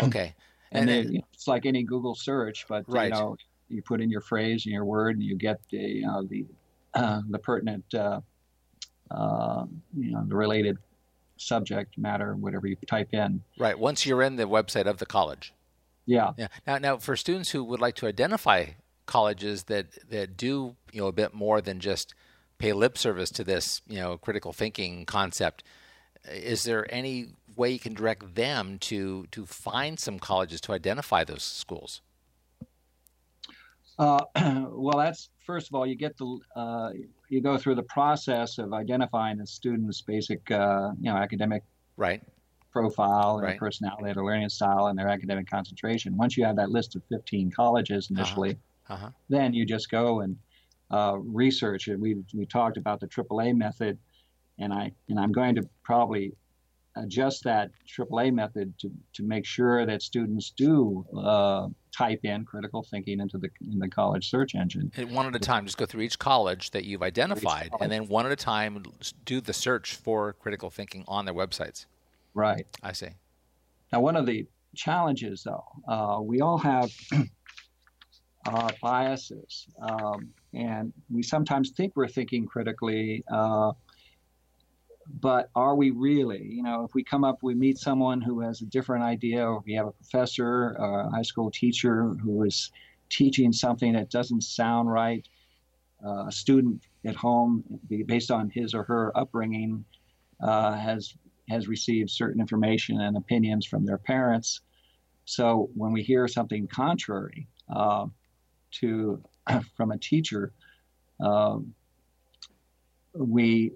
Okay. 0.00 0.34
and, 0.72 0.88
And, 0.88 1.08
then, 1.08 1.22
it's 1.34 1.46
like 1.46 1.66
any 1.66 1.82
Google 1.82 2.14
search, 2.14 2.64
but 2.68 2.84
Right. 2.88 3.04
you 3.04 3.10
know, 3.10 3.36
you 3.70 3.82
put 3.82 4.00
in 4.00 4.10
your 4.10 4.20
phrase 4.20 4.66
and 4.66 4.72
your 4.72 4.84
word, 4.84 5.16
and 5.16 5.24
you 5.24 5.36
get 5.36 5.60
the 5.70 5.78
you 5.78 6.06
know, 6.06 6.24
the 6.24 6.46
uh, 6.94 7.20
the 7.30 7.38
pertinent 7.38 7.84
uh, 7.94 8.20
uh, 9.10 9.64
you 9.96 10.12
know 10.12 10.24
the 10.26 10.36
related 10.36 10.76
subject 11.36 11.96
matter, 11.96 12.34
whatever 12.36 12.66
you 12.66 12.76
type 12.86 13.08
in. 13.12 13.42
right. 13.58 13.78
Once 13.78 14.04
you're 14.04 14.22
in 14.22 14.36
the 14.36 14.44
website 14.44 14.86
of 14.86 14.98
the 14.98 15.06
college. 15.06 15.54
Yeah, 16.06 16.32
Yeah. 16.36 16.48
Now, 16.66 16.78
now 16.78 16.96
for 16.96 17.16
students 17.16 17.50
who 17.50 17.62
would 17.64 17.80
like 17.80 17.94
to 17.96 18.06
identify 18.06 18.66
colleges 19.06 19.64
that, 19.64 19.86
that 20.10 20.36
do 20.36 20.76
you 20.92 21.00
know 21.00 21.06
a 21.06 21.12
bit 21.12 21.34
more 21.34 21.60
than 21.60 21.80
just 21.80 22.14
pay 22.58 22.72
lip 22.72 22.98
service 22.98 23.30
to 23.30 23.44
this 23.44 23.80
you 23.88 23.98
know 23.98 24.18
critical 24.18 24.52
thinking 24.52 25.04
concept, 25.04 25.62
is 26.28 26.64
there 26.64 26.86
any 26.92 27.28
way 27.56 27.70
you 27.70 27.78
can 27.78 27.94
direct 27.94 28.34
them 28.34 28.78
to 28.78 29.26
to 29.30 29.46
find 29.46 29.98
some 29.98 30.18
colleges 30.18 30.60
to 30.62 30.72
identify 30.72 31.24
those 31.24 31.42
schools? 31.42 32.00
Uh, 34.00 34.24
well, 34.72 34.96
that's 34.96 35.28
first 35.44 35.68
of 35.68 35.74
all, 35.74 35.86
you 35.86 35.94
get 35.94 36.16
the 36.16 36.40
uh, 36.56 36.90
you 37.28 37.42
go 37.42 37.58
through 37.58 37.74
the 37.74 37.82
process 37.84 38.56
of 38.58 38.72
identifying 38.72 39.36
the 39.36 39.46
student's 39.46 40.02
basic, 40.02 40.50
uh, 40.50 40.90
you 40.98 41.12
know, 41.12 41.16
academic 41.18 41.62
Right. 41.96 42.22
profile, 42.72 43.38
and 43.38 43.42
Right. 43.46 43.58
personality, 43.58 44.12
their 44.14 44.24
learning 44.24 44.48
style, 44.48 44.86
and 44.86 44.98
their 44.98 45.08
academic 45.08 45.48
concentration. 45.48 46.16
Once 46.16 46.36
you 46.36 46.44
have 46.44 46.56
that 46.56 46.70
list 46.70 46.96
of 46.96 47.02
15 47.10 47.50
colleges 47.50 48.08
initially, 48.10 48.58
Uh-huh. 48.88 49.10
then 49.28 49.52
you 49.54 49.66
just 49.66 49.90
go 49.90 50.20
and 50.20 50.38
uh, 50.90 51.18
research 51.18 51.88
it. 51.88 52.00
We 52.00 52.16
we 52.34 52.46
talked 52.46 52.78
about 52.78 53.00
the 53.00 53.08
AAA 53.08 53.52
method, 53.52 53.98
and 54.58 54.72
I 54.72 54.92
and 55.08 55.18
I'm 55.20 55.32
going 55.32 55.56
to 55.56 55.68
probably 55.84 56.32
adjust 57.02 57.44
that 57.44 57.70
AAA 57.88 58.32
method 58.32 58.72
to, 58.78 58.90
to 59.14 59.22
make 59.22 59.44
sure 59.44 59.86
that 59.86 60.02
students 60.02 60.50
do 60.50 61.04
uh, 61.16 61.68
type 61.96 62.20
in 62.24 62.44
critical 62.44 62.82
thinking 62.82 63.20
into 63.20 63.38
the 63.38 63.50
in 63.70 63.78
the 63.78 63.88
college 63.88 64.30
search 64.30 64.54
engine. 64.54 64.92
And 64.96 65.10
one 65.10 65.26
at 65.26 65.34
a 65.34 65.38
time, 65.38 65.64
just 65.66 65.78
go 65.78 65.86
through 65.86 66.02
each 66.02 66.18
college 66.18 66.70
that 66.70 66.84
you've 66.84 67.02
identified, 67.02 67.70
and 67.80 67.90
then 67.90 68.08
one 68.08 68.26
at 68.26 68.32
a 68.32 68.36
time 68.36 68.82
do 69.24 69.40
the 69.40 69.52
search 69.52 69.96
for 69.96 70.34
critical 70.34 70.70
thinking 70.70 71.04
on 71.08 71.24
their 71.24 71.34
websites. 71.34 71.86
Right. 72.34 72.66
I 72.82 72.92
see. 72.92 73.08
Now, 73.92 74.00
one 74.00 74.16
of 74.16 74.26
the 74.26 74.46
challenges, 74.76 75.42
though, 75.42 75.64
uh, 75.88 76.20
we 76.22 76.40
all 76.40 76.58
have 76.58 76.92
uh, 78.46 78.70
biases, 78.80 79.66
um, 79.82 80.28
and 80.54 80.92
we 81.10 81.22
sometimes 81.22 81.70
think 81.70 81.94
we're 81.96 82.08
thinking 82.08 82.46
critically, 82.46 83.24
uh, 83.30 83.72
but 85.18 85.50
are 85.54 85.74
we 85.74 85.90
really? 85.90 86.42
You 86.42 86.62
know, 86.62 86.84
if 86.84 86.94
we 86.94 87.02
come 87.02 87.24
up, 87.24 87.38
we 87.42 87.54
meet 87.54 87.78
someone 87.78 88.20
who 88.20 88.40
has 88.40 88.60
a 88.60 88.66
different 88.66 89.04
idea, 89.04 89.44
or 89.44 89.62
we 89.66 89.74
have 89.74 89.86
a 89.86 89.92
professor, 89.92 90.72
a 90.72 91.10
high 91.10 91.22
school 91.22 91.50
teacher 91.50 92.14
who 92.22 92.44
is 92.44 92.70
teaching 93.08 93.52
something 93.52 93.94
that 93.94 94.10
doesn't 94.10 94.42
sound 94.42 94.90
right, 94.90 95.26
uh, 96.04 96.26
a 96.28 96.32
student 96.32 96.82
at 97.04 97.16
home, 97.16 97.64
based 98.06 98.30
on 98.30 98.50
his 98.50 98.74
or 98.74 98.84
her 98.84 99.16
upbringing, 99.16 99.84
uh, 100.42 100.74
has 100.74 101.14
has 101.48 101.66
received 101.66 102.10
certain 102.10 102.40
information 102.40 103.00
and 103.00 103.16
opinions 103.16 103.66
from 103.66 103.84
their 103.84 103.98
parents. 103.98 104.60
So 105.24 105.70
when 105.74 105.90
we 105.90 106.02
hear 106.02 106.28
something 106.28 106.68
contrary 106.68 107.48
uh, 107.68 108.06
to 108.72 109.20
from 109.76 109.90
a 109.90 109.98
teacher, 109.98 110.52
um, 111.18 111.74
we 113.12 113.72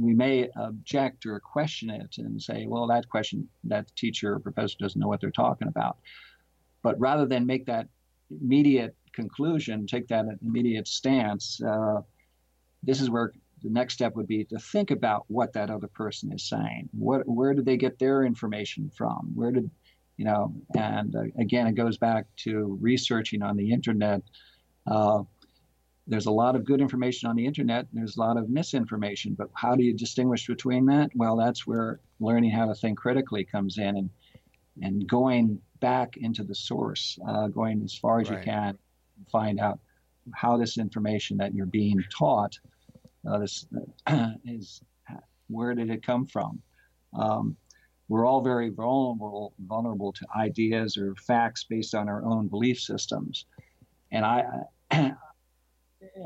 we 0.00 0.14
may 0.14 0.48
object 0.56 1.26
or 1.26 1.40
question 1.40 1.90
it 1.90 2.16
and 2.18 2.40
say, 2.40 2.66
well, 2.66 2.86
that 2.86 3.08
question, 3.08 3.48
that 3.64 3.94
teacher 3.96 4.34
or 4.34 4.38
professor 4.38 4.76
doesn't 4.78 5.00
know 5.00 5.08
what 5.08 5.20
they're 5.20 5.30
talking 5.30 5.68
about. 5.68 5.98
But 6.82 6.98
rather 7.00 7.26
than 7.26 7.46
make 7.46 7.66
that 7.66 7.88
immediate 8.30 8.94
conclusion, 9.12 9.86
take 9.86 10.08
that 10.08 10.26
immediate 10.42 10.86
stance, 10.86 11.60
uh, 11.62 12.02
this 12.82 13.00
is 13.00 13.10
where 13.10 13.32
the 13.62 13.70
next 13.70 13.94
step 13.94 14.14
would 14.14 14.28
be 14.28 14.44
to 14.44 14.58
think 14.58 14.90
about 14.90 15.24
what 15.28 15.52
that 15.54 15.70
other 15.70 15.88
person 15.88 16.32
is 16.32 16.48
saying. 16.48 16.88
What, 16.92 17.26
where 17.26 17.54
did 17.54 17.64
they 17.64 17.76
get 17.76 17.98
their 17.98 18.24
information 18.24 18.90
from? 18.96 19.32
Where 19.34 19.50
did, 19.50 19.68
you 20.16 20.24
know? 20.24 20.54
And 20.76 21.16
uh, 21.16 21.22
again, 21.38 21.66
it 21.66 21.74
goes 21.74 21.98
back 21.98 22.26
to 22.44 22.78
researching 22.80 23.42
on 23.42 23.56
the 23.56 23.72
internet. 23.72 24.22
Uh, 24.86 25.24
there's 26.08 26.26
a 26.26 26.30
lot 26.30 26.56
of 26.56 26.64
good 26.64 26.80
information 26.80 27.28
on 27.28 27.36
the 27.36 27.44
internet. 27.44 27.86
And 27.90 28.00
there's 28.00 28.16
a 28.16 28.20
lot 28.20 28.38
of 28.38 28.48
misinformation, 28.48 29.34
but 29.34 29.50
how 29.52 29.76
do 29.76 29.84
you 29.84 29.92
distinguish 29.92 30.46
between 30.46 30.86
that? 30.86 31.10
Well, 31.14 31.36
that's 31.36 31.66
where 31.66 32.00
learning 32.18 32.50
how 32.50 32.66
to 32.66 32.74
think 32.74 32.98
critically 32.98 33.44
comes 33.44 33.78
in, 33.78 33.96
and 33.96 34.10
and 34.80 35.06
going 35.08 35.60
back 35.80 36.16
into 36.16 36.44
the 36.44 36.54
source, 36.54 37.18
uh, 37.28 37.48
going 37.48 37.82
as 37.84 37.94
far 37.94 38.20
as 38.20 38.30
Right. 38.30 38.38
you 38.38 38.44
can, 38.44 38.78
find 39.30 39.60
out 39.60 39.80
how 40.32 40.56
this 40.56 40.78
information 40.78 41.36
that 41.38 41.54
you're 41.54 41.66
being 41.66 42.02
taught 42.16 42.58
uh, 43.26 43.38
this 43.38 43.66
uh, 44.06 44.30
is 44.44 44.82
where 45.48 45.74
did 45.74 45.90
it 45.90 46.02
come 46.02 46.26
from? 46.26 46.62
Um, 47.12 47.56
we're 48.08 48.26
all 48.26 48.40
very 48.40 48.70
vulnerable, 48.70 49.52
vulnerable 49.66 50.12
to 50.12 50.26
ideas 50.36 50.96
or 50.96 51.14
facts 51.16 51.64
based 51.64 51.94
on 51.94 52.08
our 52.08 52.24
own 52.24 52.48
belief 52.48 52.80
systems, 52.80 53.44
and 54.10 54.24
I, 54.24 54.44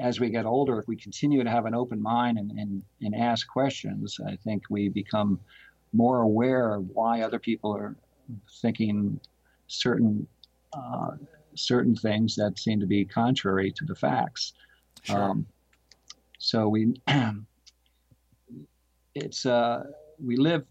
as 0.01 0.21
we 0.21 0.31
get 0.31 0.47
older, 0.47 0.79
if 0.79 0.89
we 0.89 0.97
continue 0.97 1.43
to 1.43 1.51
have 1.51 1.67
an 1.67 1.75
open 1.75 2.01
mind 2.01 2.39
and, 2.39 2.51
and, 2.53 2.83
and 3.01 3.15
ask 3.15 3.47
questions, 3.49 4.19
I 4.27 4.37
think 4.37 4.65
we 4.71 4.89
become 4.89 5.41
more 5.93 6.23
aware 6.23 6.75
of 6.75 6.89
why 6.89 7.23
other 7.23 7.39
people 7.39 7.75
are 7.75 7.97
thinking 8.61 9.21
certain 9.67 10.27
uh, 10.73 11.13
certain 11.55 11.95
things 11.95 12.35
that 12.35 12.59
seem 12.59 12.81
to 12.81 12.87
be 12.87 13.05
contrary 13.05 13.71
to 13.71 13.85
the 13.85 13.95
facts. 13.95 14.55
Sure. 15.03 15.23
Um, 15.23 15.47
so 16.39 16.69
we 16.69 16.95
it's 19.15 19.45
uh, 19.45 19.85
we 20.25 20.37
live 20.37 20.65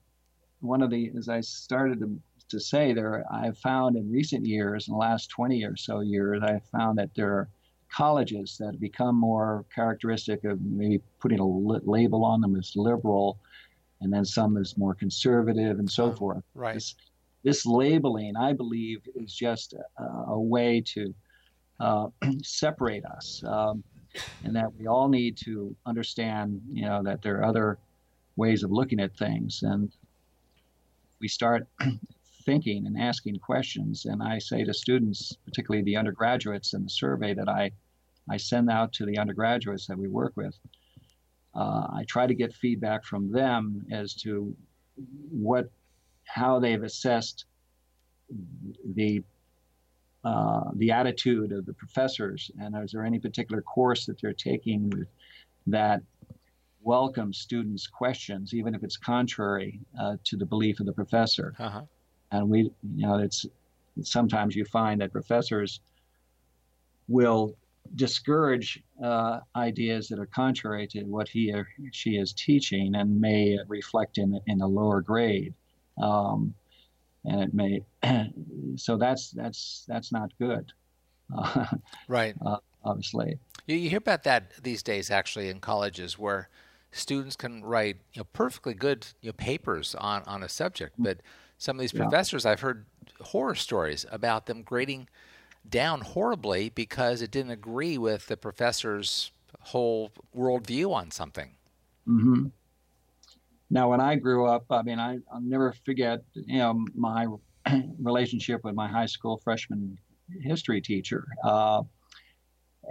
one 0.62 0.82
of 0.82 0.90
the 0.90 1.12
as 1.18 1.30
I 1.30 1.42
started 1.42 2.00
to, 2.00 2.20
to 2.50 2.60
say 2.60 2.94
there 2.94 3.26
I've 3.32 3.58
found 3.58 3.96
in 3.96 4.12
recent 4.12 4.46
years 4.46 4.88
in 4.88 4.94
the 4.94 4.98
last 4.98 5.30
20 5.30 5.64
or 5.64 5.76
so 5.76 6.00
years 6.00 6.42
I've 6.44 6.66
found 6.66 6.98
that 6.98 7.14
there 7.16 7.30
are 7.30 7.50
colleges 7.92 8.58
that 8.58 8.80
become 8.80 9.16
more 9.16 9.66
characteristic 9.74 10.44
of 10.44 10.62
maybe 10.62 11.02
putting 11.20 11.40
a 11.40 11.46
label 11.46 12.24
on 12.24 12.42
them 12.42 12.56
as 12.56 12.74
liberal 12.76 13.38
and 14.02 14.12
then 14.12 14.26
some 14.26 14.58
as 14.58 14.78
more 14.78 14.96
conservative 14.96 15.80
and 15.80 15.90
so 15.90 16.12
forth. 16.12 16.44
Right. 16.56 16.74
This, 16.74 16.96
this 17.44 17.66
labeling, 17.66 18.36
I 18.36 18.54
believe, 18.54 19.02
is 19.16 19.34
just 19.34 19.74
a, 19.74 20.04
a 20.04 20.40
way 20.40 20.82
to 20.88 21.14
uh, 21.80 22.08
separate 22.44 23.06
us, 23.06 23.44
um, 23.46 23.84
and 24.44 24.56
that 24.56 24.74
we 24.78 24.88
all 24.88 25.08
need 25.08 25.38
to 25.38 25.76
understand, 25.86 26.62
you 26.70 26.86
know, 26.86 27.02
that 27.04 27.22
there 27.22 27.40
are 27.40 27.46
other 27.46 27.78
ways 28.36 28.64
of 28.64 28.72
looking 28.72 29.00
at 29.00 29.16
things, 29.18 29.64
and 29.64 29.92
we 31.20 31.28
start 31.28 31.68
thinking 32.46 32.86
and 32.86 33.00
asking 33.00 33.38
questions. 33.38 34.06
And 34.06 34.22
I 34.22 34.40
say 34.40 34.64
to 34.64 34.74
students, 34.74 35.38
particularly 35.46 35.84
the 35.84 35.96
undergraduates, 35.98 36.74
in 36.74 36.84
the 36.84 36.90
survey 36.90 37.34
that 37.34 37.48
I 37.48 37.72
I 38.34 38.38
send 38.38 38.70
out 38.70 38.90
to 38.94 39.06
the 39.06 39.18
undergraduates 39.18 39.86
that 39.88 39.98
we 39.98 40.08
work 40.08 40.34
with, 40.36 40.56
uh, 41.54 41.88
I 42.00 42.04
try 42.08 42.26
to 42.28 42.34
get 42.34 42.54
feedback 42.54 43.04
from 43.04 43.32
them 43.32 43.86
as 43.92 44.14
to 44.24 44.32
what 45.48 45.66
how 46.24 46.60
they've 46.60 46.86
assessed 46.92 47.46
the 48.96 49.12
uh, 50.24 50.70
the 50.76 50.92
attitude 50.92 51.52
of 51.52 51.66
the 51.66 51.74
professors, 51.74 52.52
and 52.60 52.70
is 52.84 52.92
there 52.92 53.04
any 53.04 53.20
particular 53.20 53.62
course 53.62 54.06
that 54.06 54.22
they're 54.22 54.42
taking 54.52 54.90
with, 54.92 55.10
that 55.68 56.00
welcomes 56.84 57.40
students' 57.40 57.88
questions, 57.88 58.54
even 58.54 58.76
if 58.76 58.84
it's 58.84 58.98
contrary 58.98 59.80
uh, 60.00 60.16
to 60.24 60.38
the 60.38 60.46
belief 60.46 60.80
of 60.80 60.86
the 60.86 60.94
professor. 60.94 61.54
Uh-huh. 61.60 61.82
And 62.32 62.50
we, 62.50 62.60
you 62.96 63.08
know, 63.08 63.18
it's 63.18 63.46
sometimes 64.04 64.56
you 64.56 64.66
find 64.66 65.02
that 65.02 65.12
professors 65.12 65.82
will 67.08 67.56
discourage 67.96 68.82
uh, 69.04 69.40
ideas 69.56 70.08
that 70.08 70.20
are 70.20 70.28
contrary 70.28 70.88
to 70.88 71.04
what 71.04 71.28
he 71.28 71.52
or 71.52 71.68
she 71.92 72.12
is 72.12 72.34
teaching 72.34 72.96
and 72.96 73.20
may 73.20 73.58
reflect 73.68 74.18
in 74.18 74.40
in 74.48 74.62
a 74.62 74.68
lower 74.68 75.02
grade. 75.02 75.54
Um, 76.02 76.54
and 77.26 77.42
it 77.42 77.54
may 77.54 77.84
so 78.76 78.98
that's 78.98 79.32
that's 79.32 79.86
that's 79.88 80.12
not 80.12 80.32
good. 80.40 80.72
Uh, 81.36 81.66
right. 82.08 82.36
Uh, 82.46 82.58
obviously. 82.84 83.40
You, 83.68 83.76
you 83.76 83.90
hear 83.90 83.98
about 83.98 84.24
that 84.24 84.52
these 84.64 84.84
days, 84.84 85.12
actually, 85.12 85.50
in 85.50 85.60
colleges 85.60 86.18
where 86.18 86.50
students 86.92 87.36
can 87.36 87.64
write 87.64 87.98
you 88.14 88.20
know 88.20 88.28
perfectly 88.34 88.74
good 88.74 89.08
you 89.22 89.30
know, 89.30 89.34
papers 89.34 89.96
on 89.96 90.24
on 90.24 90.44
a 90.44 90.50
subject, 90.50 90.96
but 90.98 91.20
some 91.58 91.78
of 91.78 91.82
these 91.82 91.94
professors 91.94 92.44
yeah. 92.44 92.52
I've 92.52 92.62
heard 92.62 92.86
horror 93.22 93.56
stories 93.56 94.06
about 94.12 94.48
them 94.48 94.64
grading 94.64 95.08
down 95.70 96.02
horribly 96.02 96.70
because 96.70 97.22
it 97.22 97.32
didn't 97.32 97.52
agree 97.52 97.98
with 97.98 98.28
the 98.28 98.38
professor's 98.38 99.32
whole 99.60 100.12
worldview 100.36 100.94
on 100.94 101.12
something. 101.12 101.52
Mm-hmm. 102.08 102.48
Now, 103.70 103.90
when 103.90 104.02
I 104.02 104.16
grew 104.16 104.48
up, 104.48 104.66
I 104.70 104.82
mean, 104.82 105.00
I, 105.00 105.20
will 105.32 105.42
never 105.42 105.74
forget, 105.86 106.22
you 106.34 106.58
know, 106.58 106.86
my 106.94 107.28
relationship 108.02 108.64
with 108.64 108.76
my 108.76 108.88
high 108.88 109.06
school 109.06 109.38
freshman 109.38 109.98
history 110.42 110.82
teacher. 110.82 111.26
Uh, 111.44 111.84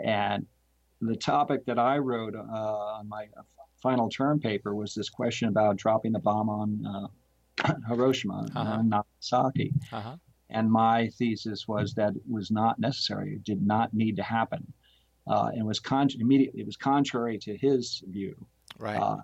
and 0.04 0.46
the 1.00 1.16
topic 1.16 1.64
that 1.66 1.78
I 1.78 1.98
wrote 1.98 2.34
uh, 2.34 2.38
on 2.40 3.08
my 3.08 3.26
final 3.82 4.08
term 4.08 4.40
paper 4.40 4.74
was 4.74 4.94
this 4.94 5.08
question 5.08 5.48
about 5.48 5.76
dropping 5.76 6.12
the 6.12 6.18
bomb 6.18 6.48
on 6.48 7.10
uh, 7.66 7.74
Hiroshima 7.88 8.46
uh-huh. 8.54 8.76
and 8.78 8.90
Nagasaki. 8.90 9.72
Uh-huh. 9.92 10.16
And 10.50 10.70
my 10.70 11.08
thesis 11.08 11.68
was 11.68 11.94
that 11.94 12.16
it 12.16 12.22
was 12.28 12.50
not 12.50 12.78
necessary; 12.78 13.34
it 13.34 13.44
did 13.44 13.66
not 13.66 13.94
need 13.94 14.16
to 14.16 14.22
happen. 14.22 14.72
Uh, 15.26 15.50
and 15.54 15.66
was 15.66 15.78
con- 15.78 16.08
immediately 16.18 16.60
it 16.60 16.66
was 16.66 16.76
contrary 16.76 17.38
to 17.38 17.56
his 17.56 18.02
view. 18.08 18.34
Right. 18.78 19.00
Uh, 19.00 19.18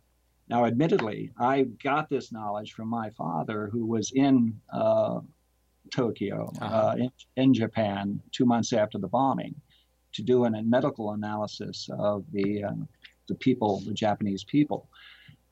now, 0.48 0.64
admittedly, 0.64 1.32
I 1.38 1.62
got 1.82 2.08
this 2.08 2.30
knowledge 2.30 2.72
from 2.72 2.88
my 2.88 3.10
father, 3.10 3.68
who 3.72 3.84
was 3.84 4.12
in 4.12 4.60
uh, 4.72 5.20
Tokyo, 5.92 6.52
uh-huh. 6.60 6.74
Uh, 6.76 6.96
in, 6.96 7.10
in, 7.36 7.54
Japan, 7.54 8.20
two 8.30 8.44
months 8.44 8.72
after 8.72 8.98
the 8.98 9.08
bombing, 9.08 9.54
to 10.12 10.22
do 10.22 10.44
an, 10.44 10.54
a 10.54 10.62
medical 10.62 11.12
analysis 11.12 11.88
of 11.98 12.24
the 12.32 12.64
uh, 12.64 12.72
the 13.26 13.34
people, 13.34 13.80
the 13.80 13.92
Japanese 13.92 14.44
people. 14.44 14.88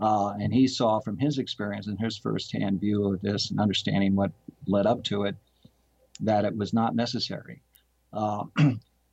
Uh, 0.00 0.34
and 0.40 0.52
he 0.52 0.66
saw 0.66 1.00
from 1.00 1.18
his 1.18 1.38
experience 1.38 1.87
and 1.87 1.98
his 1.98 2.16
firsthand 2.18 2.80
view 2.80 3.12
of 3.12 3.20
this 3.20 3.50
and 3.50 3.60
understanding 3.60 4.14
what 4.14 4.32
led 4.66 4.87
up 4.87 5.02
to 5.04 5.24
it 5.24 5.37
that 6.20 6.44
it 6.44 6.57
was 6.57 6.72
not 6.72 6.94
necessary. 6.94 7.62
Uh, 8.12 8.44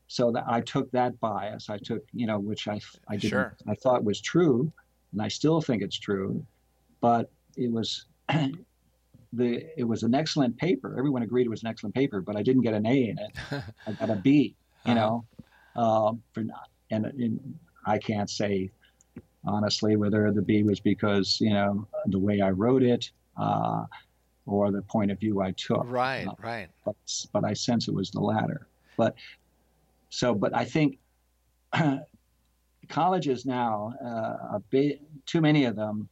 so 0.07 0.31
that 0.31 0.43
I 0.47 0.61
took 0.61 0.91
that 0.91 1.19
bias. 1.19 1.69
I 1.69 1.77
took, 1.77 2.03
you 2.13 2.27
know, 2.27 2.39
which 2.39 2.67
I 2.67 2.79
I 3.07 3.15
didn't. 3.15 3.31
Sure. 3.31 3.55
I 3.67 3.75
thought 3.75 4.03
was 4.03 4.21
true, 4.21 4.71
and 5.11 5.21
I 5.21 5.27
still 5.27 5.61
think 5.61 5.81
it's 5.81 5.97
true, 5.97 6.45
but 6.99 7.31
it 7.55 7.71
was. 7.71 8.05
the, 9.33 9.65
it 9.77 9.83
was 9.83 10.03
an 10.03 10.13
excellent 10.13 10.57
paper. 10.57 10.95
Everyone 10.97 11.23
agreed 11.23 11.45
it 11.45 11.49
was 11.49 11.63
an 11.63 11.69
excellent 11.69 11.95
paper, 11.95 12.21
but 12.21 12.35
I 12.35 12.43
didn't 12.43 12.63
get 12.63 12.73
an 12.73 12.85
A 12.85 13.09
in 13.09 13.17
it. 13.17 13.63
I 13.87 13.91
got 13.93 14.09
a 14.09 14.15
B, 14.15 14.55
you 14.85 14.91
uh-huh. 14.91 14.93
know, 15.75 15.81
um, 15.81 16.21
for 16.33 16.43
not, 16.43 16.69
and, 16.89 17.05
and 17.05 17.59
I 17.85 17.97
can't 17.97 18.29
say 18.29 18.71
honestly 19.45 19.95
whether 19.95 20.31
the 20.31 20.41
B 20.41 20.63
was 20.63 20.79
because 20.79 21.39
you 21.41 21.51
know 21.51 21.87
the 22.07 22.19
way 22.19 22.41
I 22.41 22.49
wrote 22.49 22.83
it, 22.83 23.11
uh, 23.37 23.85
or 24.45 24.71
the 24.71 24.81
point 24.81 25.11
of 25.11 25.19
view 25.19 25.41
I 25.41 25.51
took. 25.51 25.83
Right, 25.85 26.27
uh, 26.27 26.33
right. 26.41 26.69
But, 26.85 26.95
but 27.31 27.43
I 27.43 27.53
sense 27.53 27.87
it 27.87 27.93
was 27.93 28.11
the 28.11 28.19
latter. 28.19 28.67
But 28.97 29.15
so, 30.09 30.33
but 30.33 30.55
I 30.55 30.65
think 30.65 30.97
colleges 32.89 33.45
now, 33.45 33.93
uh, 34.03 34.55
a 34.55 34.61
bit, 34.69 35.01
too 35.25 35.41
many 35.41 35.65
of 35.65 35.75
them 35.75 36.09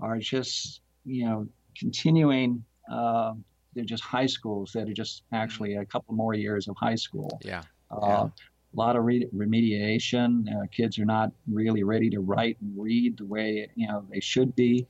are 0.00 0.18
just, 0.18 0.80
you 1.04 1.24
know, 1.24 1.46
continuing. 1.78 2.64
Uh, 2.90 3.34
they're 3.74 3.84
just 3.84 4.02
high 4.02 4.26
schools 4.26 4.72
that 4.72 4.88
are 4.88 4.94
just 4.94 5.22
actually 5.32 5.74
a 5.74 5.84
couple 5.84 6.14
more 6.14 6.34
years 6.34 6.68
of 6.68 6.76
high 6.76 6.94
school. 6.94 7.38
Yeah. 7.42 7.62
Uh, 7.90 7.98
yeah. 8.02 8.22
A 8.24 8.76
lot 8.76 8.96
of 8.96 9.04
re- 9.04 9.28
remediation. 9.34 10.44
Uh, 10.48 10.66
kids 10.70 10.98
are 10.98 11.04
not 11.04 11.32
really 11.46 11.82
ready 11.82 12.10
to 12.10 12.20
write 12.20 12.58
and 12.60 12.74
read 12.76 13.16
the 13.18 13.24
way 13.24 13.68
you 13.74 13.86
know 13.86 14.04
they 14.10 14.20
should 14.20 14.54
be 14.54 14.86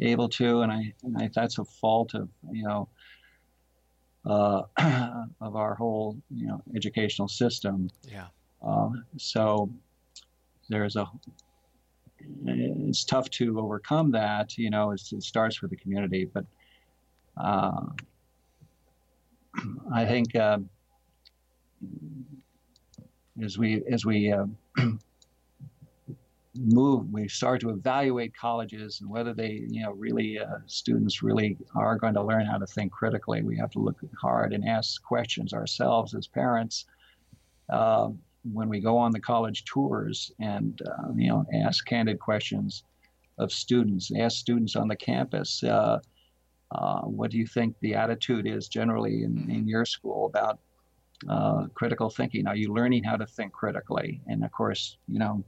able 0.00 0.28
to, 0.28 0.62
and 0.62 0.72
I, 0.72 0.92
and 1.02 1.16
I 1.16 1.30
that's 1.34 1.58
a 1.58 1.64
fault 1.64 2.14
of 2.14 2.28
you 2.50 2.64
know 2.64 2.88
uh, 4.26 4.62
of 5.40 5.56
our 5.56 5.74
whole 5.74 6.16
you 6.30 6.46
know 6.46 6.62
educational 6.74 7.28
system. 7.28 7.90
Yeah. 8.10 8.26
Uh, 8.64 8.90
so 9.16 9.70
there's 10.68 10.96
a 10.96 11.06
it's 12.44 13.04
tough 13.04 13.30
to 13.30 13.60
overcome 13.60 14.10
that. 14.12 14.58
You 14.58 14.70
know, 14.70 14.90
it 14.90 15.00
starts 15.00 15.62
with 15.62 15.70
the 15.70 15.76
community, 15.76 16.24
but 16.24 16.44
uh, 17.36 17.86
I 19.92 20.04
think 20.04 20.34
uh, 20.36 20.58
as 23.42 23.58
we 23.58 23.82
as 23.90 24.04
we 24.04 24.32
uh, 24.32 24.46
move, 26.64 27.10
we 27.12 27.28
start 27.28 27.60
to 27.60 27.70
evaluate 27.70 28.36
colleges 28.36 29.00
and 29.00 29.10
whether 29.10 29.34
they, 29.34 29.64
you 29.68 29.82
know, 29.82 29.92
really 29.92 30.38
uh, 30.38 30.58
students 30.66 31.22
really 31.22 31.56
are 31.74 31.96
going 31.96 32.14
to 32.14 32.22
learn 32.22 32.46
how 32.46 32.58
to 32.58 32.66
think 32.66 32.92
critically. 32.92 33.42
We 33.42 33.56
have 33.58 33.70
to 33.72 33.78
look 33.78 33.98
hard 34.20 34.52
and 34.52 34.66
ask 34.66 35.02
questions 35.02 35.52
ourselves 35.52 36.14
as 36.14 36.26
parents 36.26 36.86
uh, 37.70 38.08
when 38.52 38.68
we 38.68 38.80
go 38.80 38.96
on 38.96 39.12
the 39.12 39.20
college 39.20 39.64
tours 39.64 40.32
and 40.40 40.80
uh, 40.86 41.12
you 41.14 41.28
know 41.28 41.44
ask 41.54 41.86
candid 41.86 42.18
questions 42.18 42.84
of 43.38 43.52
students. 43.52 44.10
Ask 44.16 44.38
students 44.38 44.76
on 44.76 44.88
the 44.88 44.96
campus. 44.96 45.62
Uh, 45.62 46.00
uh, 46.70 47.00
what 47.02 47.30
do 47.30 47.38
you 47.38 47.46
think 47.46 47.74
the 47.80 47.94
attitude 47.94 48.46
is 48.46 48.68
generally 48.68 49.22
in, 49.22 49.50
in 49.50 49.66
your 49.66 49.84
school 49.84 50.26
about 50.26 50.58
uh, 51.28 51.66
critical 51.74 52.10
thinking? 52.10 52.46
Are 52.46 52.56
you 52.56 52.72
learning 52.72 53.04
how 53.04 53.16
to 53.16 53.26
think 53.26 53.52
critically? 53.52 54.20
And 54.26 54.44
of 54.44 54.52
course, 54.52 54.98
you 55.08 55.18
know, 55.18 55.44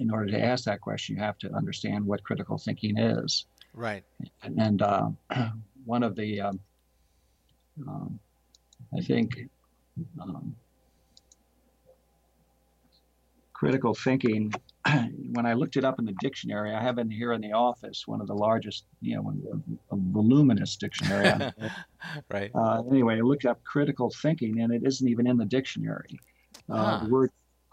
in 0.00 0.10
order 0.10 0.26
to 0.32 0.42
ask 0.42 0.64
that 0.64 0.80
question, 0.80 1.14
you 1.14 1.22
have 1.22 1.38
to 1.38 1.52
understand 1.54 2.04
what 2.04 2.24
critical 2.24 2.56
thinking 2.56 2.98
is. 2.98 3.44
Right. 3.74 4.02
And, 4.42 4.58
and 4.58 4.82
uh, 4.82 5.10
one 5.84 6.02
of 6.02 6.16
the, 6.16 6.40
um, 6.40 6.60
um, 7.86 8.18
I 8.96 9.00
think, 9.02 9.48
um, 10.20 10.56
critical 13.52 13.94
thinking, 13.94 14.50
when 15.32 15.44
I 15.44 15.52
looked 15.52 15.76
it 15.76 15.84
up 15.84 15.98
in 15.98 16.06
the 16.06 16.14
dictionary, 16.20 16.74
I 16.74 16.82
have 16.82 16.96
it 16.96 17.08
here 17.10 17.34
in 17.34 17.42
the 17.42 17.52
office, 17.52 18.04
one 18.06 18.22
of 18.22 18.26
the 18.26 18.34
largest, 18.34 18.86
you 19.02 19.16
know, 19.16 19.34
a, 19.52 19.94
a 19.94 19.98
voluminous 19.98 20.76
dictionary. 20.76 21.52
right. 22.32 22.50
Uh, 22.54 22.82
anyway, 22.90 23.18
I 23.18 23.20
looked 23.20 23.44
up 23.44 23.62
critical 23.64 24.10
thinking, 24.22 24.62
and 24.62 24.72
it 24.72 24.82
isn't 24.82 25.06
even 25.06 25.26
in 25.26 25.36
the 25.36 25.44
dictionary. 25.44 26.18
Uh, 26.70 26.76
huh. 26.76 27.04
The 27.04 27.10
word 27.10 27.30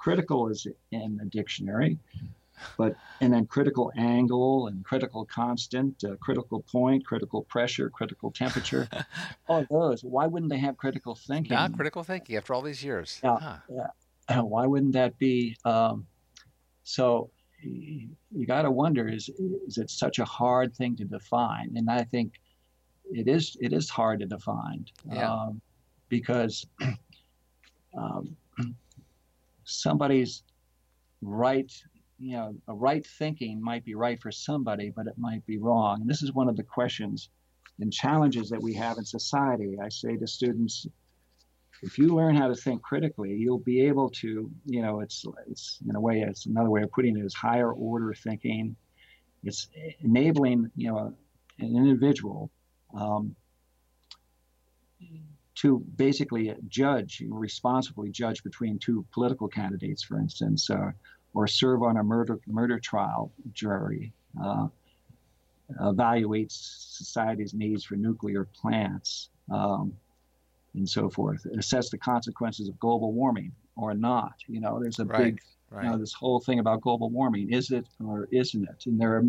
critical 0.08 0.48
is 0.48 0.65
in 0.91 1.17
the 1.17 1.26
dictionary, 1.26 1.98
but 2.78 2.96
and 3.20 3.34
then 3.34 3.46
critical 3.46 3.91
angle 3.98 4.67
and 4.67 4.86
critical 4.86 5.26
constant, 5.26 6.02
uh, 6.06 6.15
critical 6.22 6.62
point, 6.72 7.06
critical 7.06 7.41
pressure, 7.43 7.89
critical 7.89 8.32
temperature. 8.32 8.88
all 9.48 9.65
those. 9.70 10.06
Why 10.06 10.26
wouldn't 10.26 10.50
they 10.50 10.60
have 10.60 10.78
critical 10.78 11.13
thinking? 11.13 11.56
Not 11.56 11.76
critical 11.76 12.04
thinking 12.04 12.38
after 12.38 12.54
all 12.54 12.62
these 12.62 12.82
years. 12.82 13.20
Yeah. 13.22 13.38
Huh. 13.38 13.58
yeah. 14.30 14.41
Why 14.54 14.65
wouldn't 14.65 14.93
that 14.93 15.17
be? 15.17 15.58
Um, 15.65 16.08
so 16.86 17.30
you, 17.62 18.46
got 18.48 18.62
to 18.62 18.72
wonder: 18.72 19.10
is 19.10 19.30
is 19.67 19.78
it 19.78 19.89
such 19.89 20.20
a 20.20 20.26
hard 20.26 20.74
thing 20.74 20.96
to 20.96 21.04
define? 21.04 21.74
And 21.76 21.89
I 21.89 22.04
think 22.04 22.39
it 23.12 23.28
is. 23.28 23.58
It 23.60 23.74
is 23.74 23.89
hard 23.89 24.22
to 24.22 24.26
define. 24.26 24.86
Yeah. 25.12 25.34
Um, 25.34 25.62
because 26.08 26.65
um, 27.98 28.38
somebody's 29.67 30.43
right 31.21 31.71
you 32.19 32.32
know, 32.32 32.56
a 32.67 32.73
right 32.73 33.06
thinking 33.06 33.62
might 33.62 33.86
be 33.86 33.95
right 33.95 34.21
for 34.21 34.32
somebody, 34.32 34.91
but 34.95 35.08
it 35.08 35.17
might 35.17 35.45
be 35.45 35.58
wrong. 35.58 36.01
And 36.01 36.10
this 36.10 36.23
is 36.23 36.34
one 36.34 36.49
of 36.49 36.56
the 36.56 36.63
questions 36.63 37.30
and 37.80 37.93
challenges 37.93 38.49
that 38.49 38.62
we 38.62 38.73
have 38.73 38.97
in 38.97 39.06
society. 39.06 39.77
I 39.82 39.89
say 39.89 40.17
to 40.17 40.25
students, 40.25 40.88
if 41.84 41.99
you 41.99 42.08
learn 42.08 42.36
how 42.36 42.47
to 42.47 42.56
think 42.56 42.82
critically, 42.82 43.34
you'll 43.34 43.60
be 43.60 43.82
able 43.82 44.10
to, 44.10 44.49
you 44.65 44.82
know, 44.82 45.01
it's 45.01 45.23
it's 45.47 45.80
in 45.88 45.95
a 45.95 46.01
way, 46.01 46.21
it's 46.21 46.47
another 46.47 46.71
way 46.71 46.82
of 46.82 46.91
putting 46.91 47.17
it 47.17 47.23
is 47.23 47.36
higher 47.36 47.71
order 47.71 48.15
thinking. 48.15 48.75
It's 49.43 49.69
enabling, 50.01 50.71
you 50.75 50.91
know, 50.91 51.13
an 51.60 51.75
individual 51.77 52.49
um, 52.95 53.36
to 55.62 55.84
basically 55.96 56.54
judge, 56.67 57.24
responsibly 57.28 58.10
judge 58.10 58.43
between 58.43 58.78
two 58.78 59.06
political 59.12 59.48
candidates, 59.48 60.04
for 60.04 60.20
instance. 60.20 60.70
Uh, 60.70 60.91
or 61.38 61.46
serve 61.46 61.84
on 61.84 61.98
a 61.98 62.04
murder 62.04 62.39
murder 62.48 62.80
trial 62.80 63.32
jury, 63.54 64.12
uh, 64.43 64.67
evaluates 65.82 66.54
society's 66.98 67.54
needs 67.54 67.84
for 67.84 67.96
nuclear 67.96 68.46
plants, 68.46 69.30
um, 69.52 69.93
and 70.74 70.89
so 70.89 71.10
forth. 71.10 71.46
Assess 71.58 71.91
the 71.91 71.98
consequences 71.98 72.70
of 72.70 72.80
global 72.80 73.13
warming 73.13 73.52
or 73.76 73.93
not. 73.93 74.34
You 74.48 74.60
know, 74.62 74.80
there's 74.82 74.98
a 74.98 75.06
right, 75.06 75.26
big, 75.26 75.41
right. 75.70 75.86
you 75.86 75.91
know, 75.91 75.98
this 75.98 76.13
whole 76.13 76.39
thing 76.39 76.58
about 76.58 76.82
global 76.82 77.12
warming. 77.12 77.52
Is 77.52 77.70
it 77.70 77.86
or 78.04 78.28
isn't 78.32 78.63
it? 78.63 78.88
And 78.88 79.00
there 79.00 79.17
are 79.17 79.26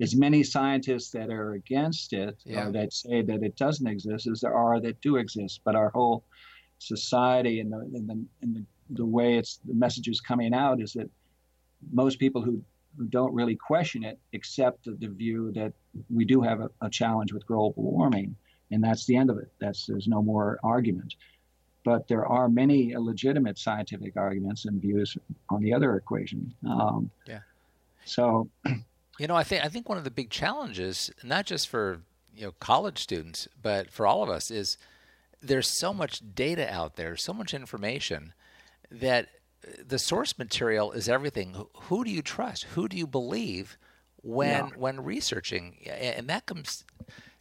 as 0.00 0.14
many 0.14 0.42
scientists 0.42 1.10
that 1.10 1.30
are 1.30 1.52
against 1.54 2.12
it 2.12 2.36
yeah. 2.44 2.66
or 2.66 2.72
that 2.72 2.92
say 2.92 3.22
that 3.22 3.42
it 3.42 3.56
doesn't 3.56 3.86
exist 3.86 4.26
as 4.26 4.40
there 4.40 4.54
are 4.54 4.80
that 4.80 5.00
do 5.00 5.16
exist. 5.16 5.60
But 5.64 5.74
our 5.74 5.90
whole 5.90 6.24
society 6.78 7.60
and 7.60 7.72
the, 7.72 7.78
and 7.78 8.08
the, 8.08 8.24
and 8.42 8.56
the, 8.56 8.64
the 8.90 9.06
way 9.06 9.36
it's 9.36 9.58
the 9.66 9.74
message 9.74 10.08
is 10.08 10.20
coming 10.20 10.54
out 10.54 10.80
is 10.80 10.92
that 10.92 11.10
most 11.92 12.18
people 12.18 12.42
who, 12.42 12.62
who 12.96 13.06
don't 13.06 13.34
really 13.34 13.56
question 13.56 14.04
it 14.04 14.18
accept 14.34 14.84
the, 14.84 14.92
the 14.92 15.08
view 15.08 15.52
that 15.52 15.72
we 16.10 16.24
do 16.24 16.40
have 16.40 16.60
a, 16.60 16.70
a, 16.80 16.90
challenge 16.90 17.32
with 17.32 17.46
global 17.46 17.74
warming, 17.76 18.34
and 18.70 18.82
that's 18.82 19.04
the 19.06 19.16
end 19.16 19.30
of 19.30 19.38
it. 19.38 19.50
That's 19.60 19.86
there's 19.86 20.08
no 20.08 20.22
more 20.22 20.58
argument. 20.62 21.14
But 21.84 22.06
there 22.08 22.26
are 22.26 22.48
many 22.48 22.94
legitimate 22.96 23.58
scientific 23.58 24.16
arguments 24.16 24.64
and 24.66 24.80
views 24.80 25.16
on 25.48 25.62
the 25.62 25.72
other 25.72 25.96
equation. 25.96 26.52
Um, 26.68 27.10
yeah. 27.26 27.40
So, 28.04 28.48
you 29.18 29.26
know, 29.26 29.36
I 29.36 29.42
think 29.42 29.64
I 29.64 29.68
think 29.68 29.88
one 29.88 29.98
of 29.98 30.04
the 30.04 30.10
big 30.10 30.30
challenges, 30.30 31.10
not 31.22 31.46
just 31.46 31.68
for 31.68 32.02
you 32.34 32.46
know 32.46 32.52
college 32.60 32.98
students, 32.98 33.48
but 33.60 33.90
for 33.90 34.06
all 34.06 34.22
of 34.22 34.30
us, 34.30 34.50
is 34.50 34.78
there's 35.42 35.78
so 35.78 35.92
much 35.92 36.22
data 36.34 36.72
out 36.72 36.96
there, 36.96 37.16
so 37.16 37.32
much 37.32 37.52
information 37.52 38.32
that 38.90 39.28
uh, 39.66 39.70
the 39.86 39.98
source 39.98 40.38
material 40.38 40.92
is 40.92 41.08
everything. 41.08 41.56
Who 41.82 42.04
do 42.04 42.10
you 42.10 42.22
trust? 42.22 42.64
Who 42.74 42.88
do 42.88 42.96
you 42.96 43.06
believe 43.06 43.76
when 44.22 44.68
yeah. 44.68 44.70
when 44.76 45.04
researching? 45.04 45.78
And 45.88 46.28
that 46.28 46.46
comes 46.46 46.84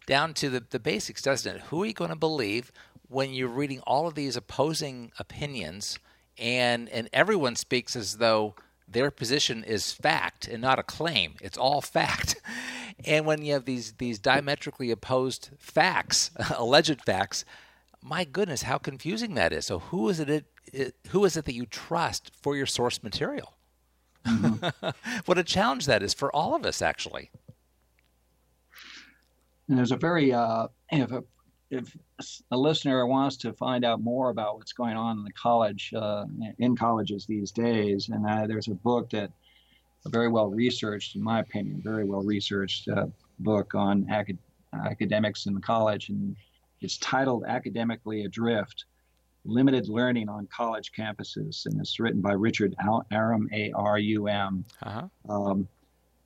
down 0.08 0.34
to 0.36 0.50
the, 0.50 0.64
the 0.68 0.80
basics, 0.80 1.22
doesn't 1.22 1.56
it? 1.56 1.62
Who 1.64 1.84
are 1.84 1.86
you 1.86 1.94
going 1.94 2.10
to 2.10 2.16
believe 2.16 2.72
when 3.10 3.34
you're 3.34 3.48
reading 3.48 3.82
all 3.82 4.08
of 4.08 4.16
these 4.16 4.36
opposing 4.36 5.12
opinions 5.20 6.00
and 6.38 6.90
and 6.90 7.10
everyone 7.14 7.56
speaks 7.56 7.96
as 7.96 8.18
though 8.18 8.56
their 8.88 9.12
position 9.12 9.64
is 9.64 9.92
fact 9.92 10.48
and 10.48 10.62
not 10.62 10.80
a 10.80 10.84
claim. 10.84 11.36
It's 11.42 11.58
all 11.58 11.82
fact. 11.82 12.42
And 13.06 13.28
when 13.28 13.46
you 13.46 13.54
have 13.54 13.66
these 13.66 13.94
these 14.00 14.18
diametrically 14.18 14.90
opposed 14.90 15.52
facts, 15.60 16.32
alleged 16.58 17.06
facts, 17.06 17.46
my 18.02 18.24
goodness, 18.24 18.64
how 18.64 18.80
confusing 18.80 19.36
that 19.36 19.54
is. 19.54 19.68
So 19.68 19.78
who 19.78 20.10
is 20.10 20.20
it 20.20 20.46
who 21.10 21.24
is 21.24 21.38
it 21.38 21.46
that 21.46 21.54
you 21.54 21.68
trust 21.68 22.32
for 22.42 22.58
your 22.58 22.66
source 22.66 23.04
material? 23.04 23.54
Mm-hmm. 24.26 24.90
what 25.26 25.38
a 25.38 25.44
challenge 25.44 25.86
that 25.86 26.02
is 26.02 26.16
for 26.16 26.36
all 26.36 26.56
of 26.56 26.66
us, 26.66 26.82
actually. 26.82 27.30
And 29.68 29.78
there's 29.78 29.92
a 29.92 29.98
very 29.98 30.34
uh, 30.34 30.68
if 31.70 31.96
a 32.52 32.58
listener 32.58 33.06
wants 33.06 33.38
to 33.38 33.54
find 33.54 33.84
out 33.84 34.02
more 34.02 34.30
about 34.30 34.58
what's 34.58 34.74
going 34.74 34.96
on 34.96 35.18
in 35.18 35.24
the 35.24 35.34
college 35.34 35.94
uh, 35.96 36.26
in 36.60 36.76
colleges 36.76 37.26
these 37.26 37.52
days, 37.52 38.10
and 38.10 38.26
uh, 38.26 38.48
there's 38.48 38.68
a 38.68 38.76
book 38.76 39.10
that 39.10 39.32
a 40.06 40.10
very 40.10 40.30
well 40.30 40.50
researched, 40.50 41.16
in 41.16 41.22
my 41.22 41.40
opinion, 41.40 41.82
very 41.84 42.06
well 42.06 42.22
researched 42.22 42.88
uh, 42.88 43.08
book 43.40 43.76
on 43.76 44.08
acad- 44.10 44.38
academics 44.86 45.46
in 45.46 45.54
the 45.54 45.62
college, 45.62 46.10
and 46.10 46.36
it's 46.82 46.98
titled 46.98 47.44
"Academically 47.48 48.24
Adrift." 48.26 48.86
limited 49.48 49.88
learning 49.88 50.28
on 50.28 50.46
college 50.48 50.92
campuses, 50.92 51.66
and 51.66 51.80
it's 51.80 52.00
written 52.00 52.22
by 52.22 52.34
Richard 52.34 52.76
Arum, 53.12 53.50
A 53.54 53.72
R 53.72 53.98
U 53.98 54.28
M, 54.28 54.66
uh-huh. 54.84 55.08
um, 55.30 55.68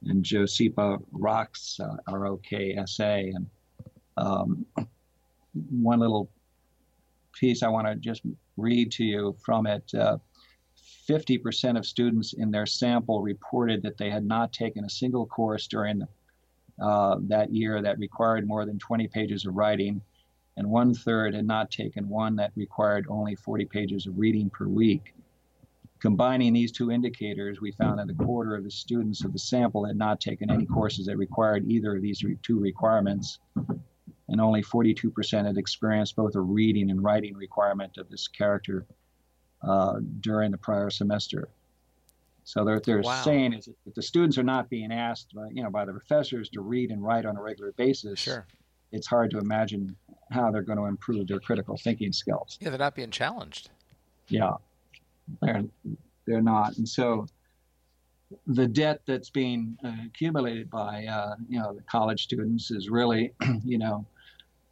and 0.06 0.23
Josipa 0.23 1.01
Roksa, 1.13 1.82
uh, 1.82 2.12
R 2.12 2.25
O 2.25 2.38
K 2.38 2.73
S 2.75 2.99
A. 2.99 3.32
And 3.36 3.45
um, 4.17 4.65
one 5.54 6.00
little 6.00 6.30
piece 7.34 7.64
I 7.64 7.70
want 7.70 7.88
to 7.88 7.96
just 7.96 8.22
read 8.58 8.92
to 8.94 9.04
you 9.04 9.36
from 9.44 9.68
it. 9.68 9.90
Uh, 9.94 10.18
50% 11.08 11.78
of 11.78 11.86
students 11.86 12.34
in 12.34 12.52
their 12.52 12.66
sample 12.66 13.22
reported 13.22 13.82
that 13.84 13.98
they 13.98 14.10
had 14.10 14.26
not 14.26 14.54
taken 14.54 14.86
a 14.86 14.90
single 14.90 15.26
course 15.26 15.68
during 15.68 16.04
uh, 16.82 17.18
that 17.24 17.54
year 17.54 17.82
that 17.82 18.00
required 18.00 18.48
more 18.48 18.66
than 18.66 18.80
20 18.80 19.08
pages 19.08 19.46
of 19.46 19.56
writing 19.56 20.02
and 20.58 20.70
one 20.70 20.94
third 20.94 21.34
had 21.34 21.46
not 21.46 21.72
taken 21.72 22.10
one 22.10 22.36
that 22.36 22.52
required 22.56 23.08
only 23.10 23.36
40 23.36 23.66
pages 23.66 24.06
of 24.06 24.18
reading 24.18 24.50
per 24.50 24.68
week. 24.68 25.14
Combining 26.00 26.54
these 26.54 26.72
two 26.72 26.92
indicators, 26.92 27.62
we 27.62 27.72
found 27.72 28.00
that 28.00 28.10
a 28.10 28.26
quarter 28.26 28.56
of 28.56 28.64
the 28.64 28.72
students 28.72 29.24
of 29.24 29.34
the 29.34 29.40
sample 29.40 29.86
had 29.86 29.96
not 29.96 30.20
taken 30.20 30.50
any 30.50 30.66
courses 30.66 31.06
that 31.06 31.18
required 31.18 31.64
either 31.68 31.96
of 31.96 32.02
these 32.02 32.24
two 32.42 32.60
requirements, 32.60 33.40
and 34.32 34.39
only 34.39 34.63
42% 34.63 35.46
had 35.46 35.58
experienced 35.58 36.15
both 36.15 36.36
a 36.36 36.39
reading 36.39 36.89
and 36.89 37.04
writing 37.04 37.36
requirement 37.36 37.98
of 37.98 38.10
this 38.10 38.30
character 38.30 38.88
uh, 39.62 40.00
during 40.22 40.52
the 40.52 40.58
prior 40.58 40.89
semester. 40.89 41.50
So 42.46 42.63
they're, 42.63 42.80
they're 42.80 43.02
wow. 43.02 43.22
saying 43.22 43.54
is 43.54 43.65
that 43.65 43.94
the 43.94 44.02
students 44.02 44.38
are 44.38 44.44
not 44.44 44.70
being 44.70 44.91
asked, 44.91 45.36
by, 45.36 45.50
you 45.52 45.62
know, 45.62 45.70
by 45.70 45.84
the 45.84 45.91
professors 45.91 46.50
to 46.50 46.62
read 46.62 46.91
and 46.91 47.04
write 47.04 47.26
on 47.26 47.36
a 47.36 47.41
regular 47.41 47.74
basis. 47.74 48.20
Sure. 48.20 48.48
It's 48.94 49.06
hard 49.06 49.32
to 49.32 49.38
imagine 49.38 49.96
how 50.32 50.50
they're 50.50 50.63
going 50.63 50.80
to 50.80 50.86
improve 50.86 51.28
their 51.28 51.39
critical 51.39 51.78
thinking 51.78 52.13
skills. 52.13 52.58
Yeah, 52.62 52.70
they're 52.70 52.80
not 52.80 52.96
being 52.96 53.12
challenged. 53.12 53.70
Yeah, 54.30 54.54
they're 55.41 55.63
they're 56.26 56.41
not, 56.41 56.78
and 56.78 56.88
so 56.88 57.26
the 58.48 58.67
debt 58.67 59.02
that's 59.06 59.30
being 59.30 59.78
uh, 59.84 59.94
accumulated 60.06 60.70
by 60.70 61.06
uh, 61.06 61.36
you 61.48 61.60
know 61.60 61.74
the 61.74 61.82
college 61.84 62.24
students 62.24 62.72
is 62.72 62.89
really 62.89 63.34
you 63.65 63.78
know 63.78 64.06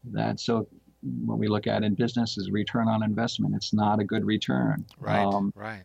that 0.06 0.40
so 0.40 0.68
what 1.02 1.38
we 1.38 1.48
look 1.48 1.68
at 1.68 1.84
in 1.84 1.94
business 1.94 2.38
is 2.38 2.52
return 2.52 2.88
on 2.88 3.04
investment. 3.04 3.56
It's 3.56 3.74
not 3.74 4.00
a 4.00 4.04
good 4.04 4.26
return. 4.26 4.86
Right. 5.00 5.24
Um, 5.24 5.54
right. 5.56 5.84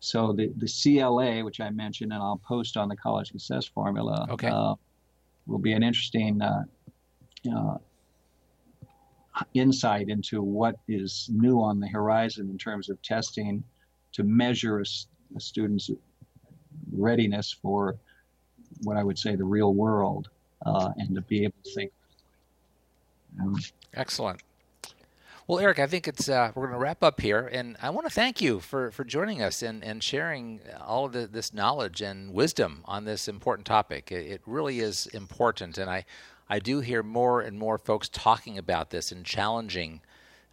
So 0.00 0.32
the 0.32 0.52
the 0.56 0.68
CLA, 0.68 1.44
which 1.44 1.60
I 1.60 1.70
mentioned, 1.70 2.12
and 2.12 2.22
I'll 2.22 2.40
post 2.46 2.76
on 2.76 2.88
the 2.88 2.96
college 2.96 3.28
success 3.28 3.66
formula, 3.66 4.26
okay. 4.30 4.48
Uh, 4.48 4.74
will 5.46 5.58
be 5.58 5.72
an 5.72 5.82
interesting 5.82 6.42
uh, 6.42 6.64
uh, 7.54 7.78
insight 9.54 10.08
into 10.08 10.42
what 10.42 10.76
is 10.88 11.30
new 11.32 11.60
on 11.60 11.80
the 11.80 11.88
horizon 11.88 12.50
in 12.50 12.58
terms 12.58 12.88
of 12.88 13.00
testing 13.02 13.62
to 14.12 14.22
measure 14.22 14.80
a, 14.80 14.84
a 15.36 15.40
student's 15.40 15.90
readiness 16.92 17.52
for 17.52 17.96
what 18.82 18.96
I 18.96 19.04
would 19.04 19.18
say 19.18 19.36
the 19.36 19.44
real 19.44 19.74
world 19.74 20.28
uh, 20.64 20.90
and 20.96 21.14
to 21.14 21.20
be 21.22 21.44
able 21.44 21.54
to 21.64 21.74
think. 21.74 21.92
Excellent. 23.94 24.42
Well, 25.48 25.60
Eric, 25.60 25.78
I 25.78 25.86
think 25.86 26.08
it's 26.08 26.28
uh, 26.28 26.50
we're 26.56 26.64
going 26.66 26.74
to 26.74 26.80
wrap 26.80 27.04
up 27.04 27.20
here, 27.20 27.48
and 27.52 27.76
I 27.80 27.90
want 27.90 28.04
to 28.08 28.12
thank 28.12 28.40
you 28.40 28.58
for, 28.58 28.90
for 28.90 29.04
joining 29.04 29.42
us 29.42 29.62
and, 29.62 29.84
and 29.84 30.02
sharing 30.02 30.60
all 30.84 31.04
of 31.04 31.12
the, 31.12 31.28
this 31.28 31.54
knowledge 31.54 32.02
and 32.02 32.32
wisdom 32.32 32.82
on 32.84 33.04
this 33.04 33.28
important 33.28 33.64
topic. 33.64 34.10
It, 34.10 34.26
it, 34.26 34.42
really 34.44 34.80
is 34.80 35.06
important, 35.06 35.78
and 35.78 35.88
I 35.88 36.04
I 36.50 36.58
do 36.58 36.80
hear 36.80 37.04
more 37.04 37.40
and 37.40 37.60
more 37.60 37.78
folks 37.78 38.08
talking 38.08 38.58
about 38.58 38.90
this 38.90 39.12
and 39.12 39.24
challenging 39.24 40.00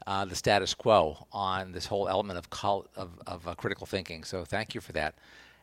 uh, 0.06 0.26
the 0.26 0.36
status 0.36 0.76
quo 0.76 1.26
on 1.32 1.72
this 1.72 1.88
whole 1.88 2.08
element 2.08 2.38
of 2.38 2.52
col- 2.52 2.86
of, 2.96 3.20
of 3.26 3.48
uh, 3.48 3.56
critical 3.56 3.88
thinking. 3.88 4.24
So, 4.24 4.46
thank 4.46 4.76
you 4.76 4.82
for 4.82 4.92
that. 4.92 5.16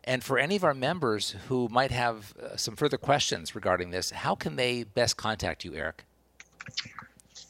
And 0.02 0.24
for 0.24 0.40
any 0.40 0.56
of 0.56 0.64
our 0.64 0.74
members 0.74 1.36
who 1.46 1.68
might 1.68 1.92
have 1.92 2.34
uh, 2.36 2.56
some 2.56 2.74
further 2.74 2.98
questions 2.98 3.54
regarding 3.54 3.90
this, 3.90 4.10
how 4.10 4.34
can 4.34 4.56
they 4.56 4.82
best 4.82 5.16
contact 5.16 5.64
you, 5.64 5.74
Eric? 5.76 6.04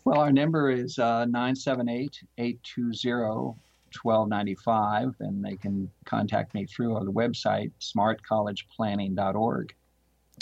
Well, 0.04 0.20
our 0.20 0.32
number 0.32 0.70
is 0.70 0.98
uh, 0.98 1.26
978 1.26 2.22
820 2.38 3.54
1295, 4.02 5.16
and 5.20 5.44
they 5.44 5.56
can 5.56 5.90
contact 6.04 6.54
me 6.54 6.64
through 6.66 6.94
our 6.94 7.04
website, 7.04 7.72
smartcollegeplanning.org. 7.80 9.74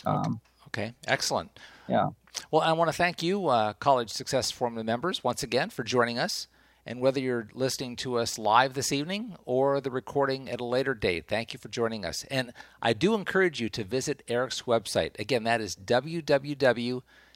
Um, 0.05 0.41
okay, 0.69 0.93
excellent. 1.07 1.59
Yeah. 1.89 2.09
Well, 2.51 2.63
I 2.63 2.73
want 2.73 2.89
to 2.89 2.97
thank 2.97 3.23
you, 3.23 3.49
uh, 3.49 3.73
College 3.75 4.11
Success 4.11 4.51
Formula 4.51 4.85
members, 4.85 5.25
once 5.25 5.43
again 5.43 5.71
for 5.71 5.83
joining 5.83 6.19
us. 6.19 6.47
And 6.87 7.01
whether 7.01 7.21
you're 7.21 7.49
listening 7.53 7.97
to 7.97 8.17
us 8.17 8.39
live 8.39 8.73
this 8.73 8.93
evening 8.93 9.37
or 9.45 9.79
the 9.79 9.91
recording 9.91 10.49
at 10.49 10.59
a 10.59 10.65
later 10.65 10.95
date, 10.95 11.27
thank 11.29 11.53
you 11.53 11.59
for 11.59 11.69
joining 11.69 12.07
us. 12.07 12.25
And 12.31 12.55
I 12.81 12.95
do 12.95 13.15
encourage 13.15 13.61
you 13.61 13.69
to 13.71 13.85
visit 13.85 14.23
Eric's 14.27 14.63
website. 14.63 15.19
Again, 15.19 15.45
that 15.45 15.61
is 15.61 15.75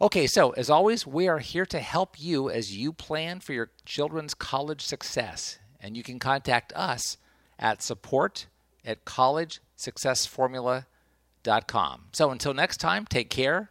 Okay, 0.00 0.26
so 0.26 0.52
as 0.52 0.70
always, 0.70 1.06
we 1.06 1.28
are 1.28 1.38
here 1.38 1.66
to 1.66 1.78
help 1.78 2.18
you 2.18 2.50
as 2.50 2.76
you 2.76 2.92
plan 2.92 3.38
for 3.40 3.52
your 3.52 3.70
children's 3.84 4.34
college 4.34 4.82
success. 4.82 5.60
And 5.78 5.96
you 5.96 6.02
can 6.02 6.18
contact 6.18 6.72
us 6.74 7.16
at 7.58 7.82
support 7.82 8.46
at 8.84 9.04
collegesuccessformula.com. 9.04 12.04
So 12.12 12.30
until 12.30 12.54
next 12.54 12.78
time, 12.78 13.04
take 13.06 13.28
care. 13.30 13.70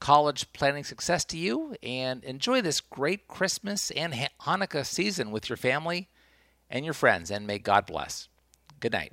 College 0.00 0.52
planning 0.52 0.84
success 0.84 1.24
to 1.26 1.36
you 1.36 1.74
and 1.82 2.22
enjoy 2.24 2.60
this 2.60 2.80
great 2.80 3.26
Christmas 3.26 3.90
and 3.90 4.14
Hanukkah 4.42 4.86
season 4.86 5.30
with 5.30 5.48
your 5.48 5.56
family 5.56 6.08
and 6.70 6.84
your 6.84 6.94
friends. 6.94 7.30
And 7.30 7.46
may 7.46 7.58
God 7.58 7.86
bless. 7.86 8.28
Good 8.80 8.92
night. 8.92 9.12